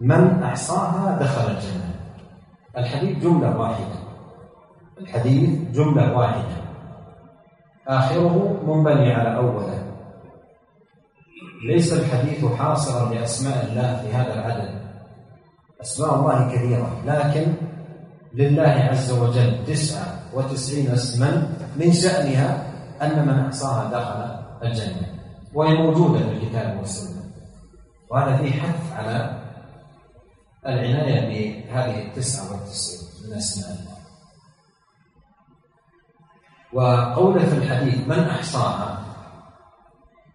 من 0.00 0.42
أحصاها 0.42 1.18
دخل 1.20 1.50
الجنة. 1.50 1.93
الحديث 2.78 3.18
جملة 3.18 3.58
واحدة. 3.58 3.98
الحديث 5.00 5.50
جملة 5.72 6.16
واحدة. 6.18 6.56
آخره 7.88 8.60
منبني 8.66 9.12
على 9.12 9.36
أوله. 9.36 9.82
ليس 11.68 11.92
الحديث 11.92 12.44
حاصرا 12.44 13.14
لأسماء 13.14 13.66
الله 13.66 14.02
في 14.02 14.14
هذا 14.16 14.34
العدد. 14.34 14.70
أسماء 15.82 16.14
الله 16.14 16.52
كثيرة 16.54 16.90
لكن 17.06 17.52
لله 18.34 18.88
عز 18.90 19.12
وجل 19.12 19.64
تسعة 19.66 20.06
وتسعين 20.34 20.90
اسما 20.90 21.48
من 21.76 21.92
شأنها 21.92 22.72
أن 23.02 23.28
من 23.28 23.38
أحصاها 23.38 23.90
دخل 23.90 24.20
الجنة 24.68 25.08
وهي 25.54 25.74
موجودة 25.74 26.18
في 26.18 26.32
الكتاب 26.32 26.78
والسنة. 26.78 27.22
وهذا 28.10 28.36
فيه 28.36 28.52
حث 28.52 28.92
على 28.92 29.43
العناية 30.66 31.20
بهذه 31.28 32.06
التسعة 32.06 32.52
والتسعين 32.52 33.08
من 33.24 33.36
أسماء 33.36 33.70
الله. 33.70 33.94
وقولة 36.72 37.46
في 37.46 37.56
الحديث 37.58 38.08
من 38.08 38.18
أحصاها؟ 38.18 39.04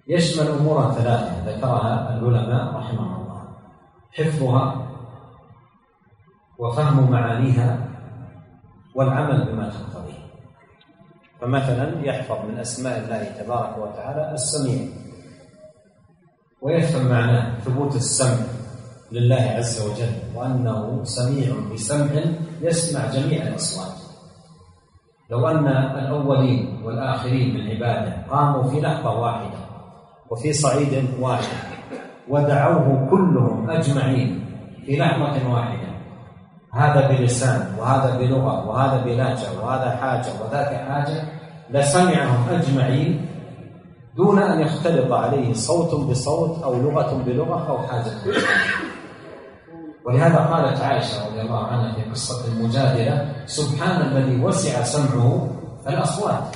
يشمل 0.07 0.47
أمورا 0.47 0.91
ثلاثة 0.91 1.51
ذكرها 1.51 2.17
العلماء 2.17 2.75
رحمهم 2.75 3.21
الله. 3.21 3.57
حفظها 4.13 4.88
وفهم 6.57 7.11
معانيها 7.11 7.89
والعمل 8.95 9.51
بما 9.51 9.69
تقتضيه. 9.69 10.30
فمثلا 11.41 12.05
يحفظ 12.05 12.45
من 12.45 12.59
أسماء 12.59 12.99
الله 12.99 13.23
تبارك 13.23 13.77
وتعالى 13.77 14.34
السميع 14.34 14.88
ويفهم 16.61 17.07
معناه 17.07 17.59
ثبوت 17.59 17.95
السمع. 17.95 18.59
لله 19.12 19.53
عز 19.57 19.82
وجل 19.82 20.14
وأنه 20.36 21.03
سميع 21.03 21.55
بسمع 21.74 22.22
يسمع 22.62 23.01
جميع 23.12 23.47
الأصوات. 23.47 23.99
لو 25.30 25.47
أن 25.47 25.68
الأولين 25.68 26.82
والآخرين 26.86 27.53
من 27.53 27.68
عباده 27.70 28.14
قاموا 28.30 28.64
في 28.64 28.82
لحظة 28.82 29.20
واحدة 29.20 29.60
وفي 30.30 30.53
صعيد 30.53 31.05
واحد 31.20 31.57
ودعوه 32.30 33.07
كلهم 33.10 33.70
أجمعين 33.70 34.45
في 34.86 34.97
لحظة 34.97 35.53
واحدة 35.53 35.89
هذا 36.74 37.07
بلسان 37.07 37.76
وهذا 37.80 38.18
بلغة 38.18 38.68
وهذا 38.68 39.03
بلهجة 39.03 39.62
وهذا 39.62 39.95
حاجة 39.95 40.28
وذاك 40.41 40.76
حاجة 40.88 41.24
لسمعهم 41.70 42.49
أجمعين 42.49 43.26
دون 44.18 44.39
أن 44.39 44.60
يختلط 44.62 45.12
عليه 45.12 45.53
صوت 45.53 46.10
بصوت 46.10 46.64
أو 46.64 46.82
لغة 46.82 47.24
بلغة 47.26 47.70
أو 47.70 47.78
حاجة. 47.78 48.12
ولهذا 50.06 50.38
قالت 50.38 50.82
عائشة 50.82 51.28
رضي 51.28 51.41
الله 51.41 51.68
عنها 51.68 51.93
في 51.95 52.02
قصة 52.10 52.47
المجادلة 52.47 53.45
سبحان 53.45 54.02
الذي 54.02 54.43
وسع 54.43 54.84
سمعه 54.84 55.50
الأصوات 55.88 56.56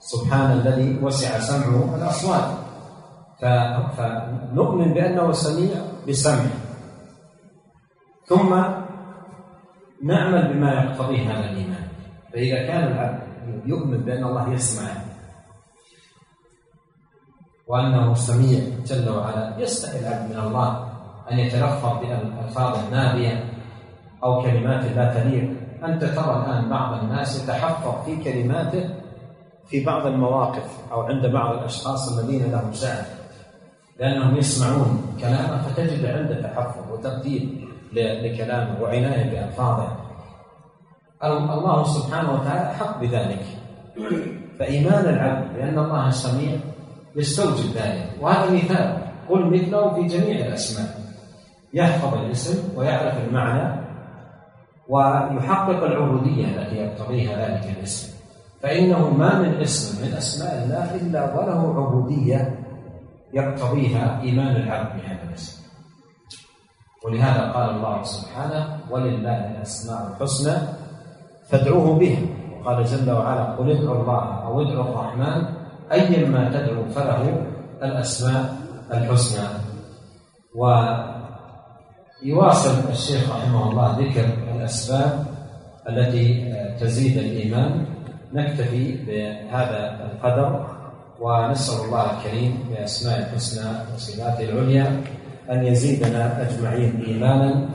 سبحان 0.00 0.52
الذي 0.52 0.98
وسع 1.04 1.40
سمعه 1.40 1.96
الأصوات 1.96 2.48
فنؤمن 3.96 4.94
بأنه 4.94 5.32
سميع 5.32 5.76
بسمعه. 6.08 6.56
ثم 8.26 8.50
نعمل 10.04 10.52
بما 10.52 10.72
يقتضيه 10.72 11.22
هذا 11.32 11.50
الإيمان. 11.50 11.88
فإذا 12.32 12.66
كان 12.66 12.92
العبد 12.92 13.22
يؤمن 13.66 13.98
بأن 14.04 14.24
الله 14.24 14.52
يسمع 14.52 14.90
وأنه 17.66 18.14
سميع 18.14 18.60
جل 18.86 19.08
وعلا 19.10 19.58
يستحي 19.58 19.98
العبد 19.98 20.30
من 20.30 20.38
الله. 20.38 20.89
أن 21.32 21.38
يتلفظ 21.38 21.98
بألفاظ 22.00 22.92
نابية 22.92 23.44
أو 24.24 24.42
كلمات 24.42 24.84
لا 24.84 25.14
تليق. 25.14 25.50
أنت 25.84 26.04
ترى 26.04 26.36
الآن 26.36 26.70
بعض 26.70 27.02
الناس 27.02 27.44
يتحفظ 27.44 28.04
في 28.04 28.16
كلماته 28.24 28.90
في 29.66 29.84
بعض 29.84 30.06
المواقف 30.06 30.92
أو 30.92 31.00
عند 31.02 31.26
بعض 31.26 31.54
الأشخاص 31.54 32.18
الذين 32.18 32.52
لهم 32.52 32.72
شأن 32.72 33.04
لأنهم 33.98 34.36
يسمعون 34.36 35.16
كلامه 35.20 35.62
فتجد 35.62 36.06
عنده 36.06 36.42
تحفظ 36.42 36.92
وترتيب 36.92 37.68
لكلامه 37.92 38.82
وعناية 38.82 39.30
بألفاظه. 39.30 39.96
الله 41.24 41.84
سبحانه 41.84 42.32
وتعالى 42.32 42.74
حق 42.74 43.00
بذلك. 43.00 43.44
فإيمان 44.58 45.04
العبد 45.14 45.56
بأن 45.56 45.78
الله 45.78 46.10
سميع 46.10 46.52
يستوجب 47.16 47.74
ذلك. 47.74 48.10
وهذا 48.20 48.50
مثال. 48.54 48.98
قل 49.28 49.44
مثله 49.44 49.94
في 49.94 50.02
جميع 50.06 50.46
الأسماء. 50.46 50.99
يحفظ 51.74 52.14
الاسم 52.14 52.78
ويعرف 52.78 53.14
المعنى 53.28 53.80
ويحقق 54.88 55.82
العبودية 55.82 56.46
التي 56.46 56.76
يقتضيها 56.76 57.48
ذلك 57.48 57.76
الاسم. 57.78 58.20
فإنه 58.62 59.10
ما 59.10 59.38
من 59.38 59.54
اسم 59.60 60.06
من 60.06 60.12
أسماء 60.12 60.64
الله 60.64 60.94
إلا 60.94 61.34
وله 61.34 61.60
عبودية 61.76 62.58
يقتضيها 63.34 64.20
إيمان 64.20 64.56
العبد 64.56 65.02
بهذا 65.02 65.22
الاسم. 65.28 65.62
ولهذا 67.04 67.52
قال 67.52 67.70
الله 67.70 68.02
سبحانه 68.02 68.78
ولله 68.90 69.50
الأسماء 69.50 70.12
الحسنى 70.12 70.56
فادعوه 71.48 71.98
بها. 71.98 72.20
وقال 72.60 72.84
جل 72.84 73.10
وعلا 73.10 73.44
قل 73.44 73.70
ادعوا 73.70 74.00
الله 74.02 74.44
أو 74.44 74.62
ادعوا 74.62 74.84
الرحمن 74.84 75.44
ايما 75.92 76.50
تدعو 76.50 76.84
فله 76.84 77.46
الأسماء 77.82 78.56
الحسنى. 78.92 79.46
ويواصل 82.22 82.90
الشيخ 82.90 83.30
رحمه 83.30 83.70
الله 83.70 83.98
ذكر 83.98 84.26
الأسباب 84.56 85.26
التي 85.88 86.54
تزيد 86.80 87.16
الإيمان. 87.18 87.84
نكتفي 88.34 88.96
بهذا 89.06 89.98
القدر 90.06 90.66
ونسأل 91.20 91.84
الله 91.84 92.04
الكريم 92.10 92.58
بأسماء 92.70 93.18
الحسنى 93.18 93.70
وصفاته 93.94 94.44
العليا 94.44 95.00
أن 95.50 95.64
يزيدنا 95.64 96.42
أجمعين 96.42 97.04
إيمانا 97.06 97.68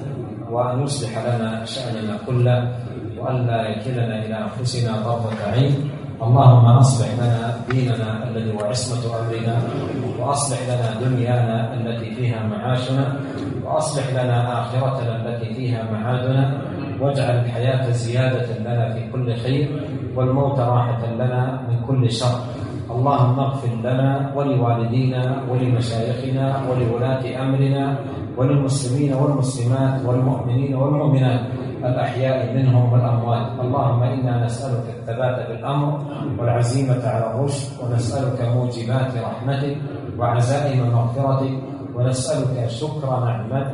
وأن 0.49 0.83
يصلح 0.83 1.17
لنا 1.17 1.65
شأننا 1.65 2.17
كله 2.27 2.77
وأن 3.17 3.47
لا 3.47 3.69
يكلنا 3.69 4.25
إلى 4.25 4.35
أنفسنا 4.47 5.01
طرفة 5.03 5.51
عين. 5.51 5.89
اللهم 6.21 6.65
أصلح 6.65 7.07
لنا 7.19 7.53
ديننا 7.69 8.29
الذي 8.29 8.53
هو 8.55 8.65
عصمة 8.65 9.03
أمرنا 9.19 9.55
وأصلح 10.19 10.59
لنا 10.63 11.09
دنيانا 11.09 11.73
التي 11.73 12.15
فيها 12.15 12.39
معاشنا 12.47 13.19
وأصلح 13.63 14.09
لنا 14.23 14.61
آخرتنا 14.61 15.13
التي 15.15 15.53
فيها 15.53 15.91
معادنا 15.91 16.61
واجعل 17.01 17.35
الحياة 17.35 17.91
زيادة 17.91 18.47
لنا 18.59 18.93
في 18.93 19.11
كل 19.11 19.35
خير 19.35 19.81
والموت 20.15 20.59
راحة 20.59 21.03
لنا 21.19 21.59
من 21.69 21.77
كل 21.87 22.11
شر. 22.11 22.39
اللهم 22.85 23.39
اغفر 23.39 23.73
لنا 23.83 24.31
ولوالدينا 24.35 25.43
ولمشايخنا 25.49 26.45
ولولاة 26.69 27.23
أمرنا 27.43 27.97
وللمسلمين 28.37 29.13
والمسلمات 29.13 30.05
والمؤمنين 30.05 30.75
والمؤمنات. 30.75 31.41
الأحياء 31.83 32.53
منهم 32.55 32.93
والأموات. 32.93 33.47
اللهم 33.59 34.03
إنا 34.03 34.45
نسألك 34.45 34.85
الثبات 34.99 35.49
بالأمر 35.49 35.89
والعزيمة 36.39 37.03
على 37.07 37.25
الرشد 37.35 37.67
ونسألك 37.83 38.39
موجبات 38.41 39.11
رحمتك 39.17 39.77
وعزائم 40.17 40.79
مغفرتك 40.93 41.53
ونسألك 41.95 42.69
شكر 42.69 43.09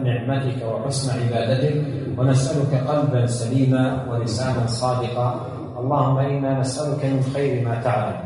نعمتك 0.03 0.59
وحسن 0.65 1.07
عبادتك 1.19 1.75
ونسألك 2.17 2.73
قلبا 2.87 3.25
سليما 3.25 3.83
ولسانا 4.09 4.67
صادقا. 4.67 5.60
اللهم 5.81 6.17
إنا 6.17 6.59
نسألك 6.59 7.01
من 7.05 7.21
خير 7.33 7.65
ما 7.67 7.81
تعلم 7.81 8.17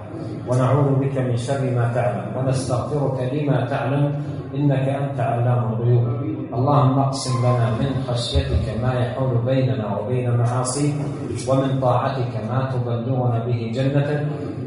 ونعوذ 0.48 0.90
بك 1.02 1.16
من 1.18 1.38
شر 1.38 1.64
ما 1.72 1.92
تعلم 1.96 2.26
ونستغفرك 2.36 3.18
لما 3.34 3.66
تعلم 3.66 4.04
إنك 4.56 4.86
أنت 4.90 5.20
علام 5.20 5.74
الغيوب. 5.74 6.06
اللهم 6.56 7.00
اقسم 7.00 7.36
لنا 7.40 7.68
من 7.80 7.92
خشيتك 8.08 8.66
ما 8.84 8.94
يحول 8.94 9.38
بيننا 9.46 9.98
وبين 9.98 10.38
معاصيك 10.38 10.96
ومن 11.48 11.80
طاعتك 11.82 12.34
ما 12.50 12.60
تبلغنا 12.72 13.40
به 13.46 13.60
جنتك 13.76 14.20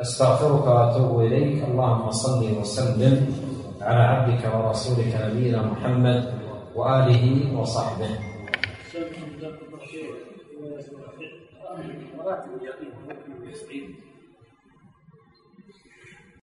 أستغفرك 0.00 0.66
وأتوب 0.66 1.20
إليك. 1.20 1.64
اللهم 1.64 2.10
صل 2.10 2.40
وسلم 2.60 3.14
على 3.80 4.02
عبدك 4.02 4.42
ورسولك 4.54 5.12
نبينا 5.24 5.62
محمد 5.62 6.20
وآله 6.74 7.24
وصحبه. 7.56 8.10
مراتب 12.16 12.52
اليقين. 12.60 14.05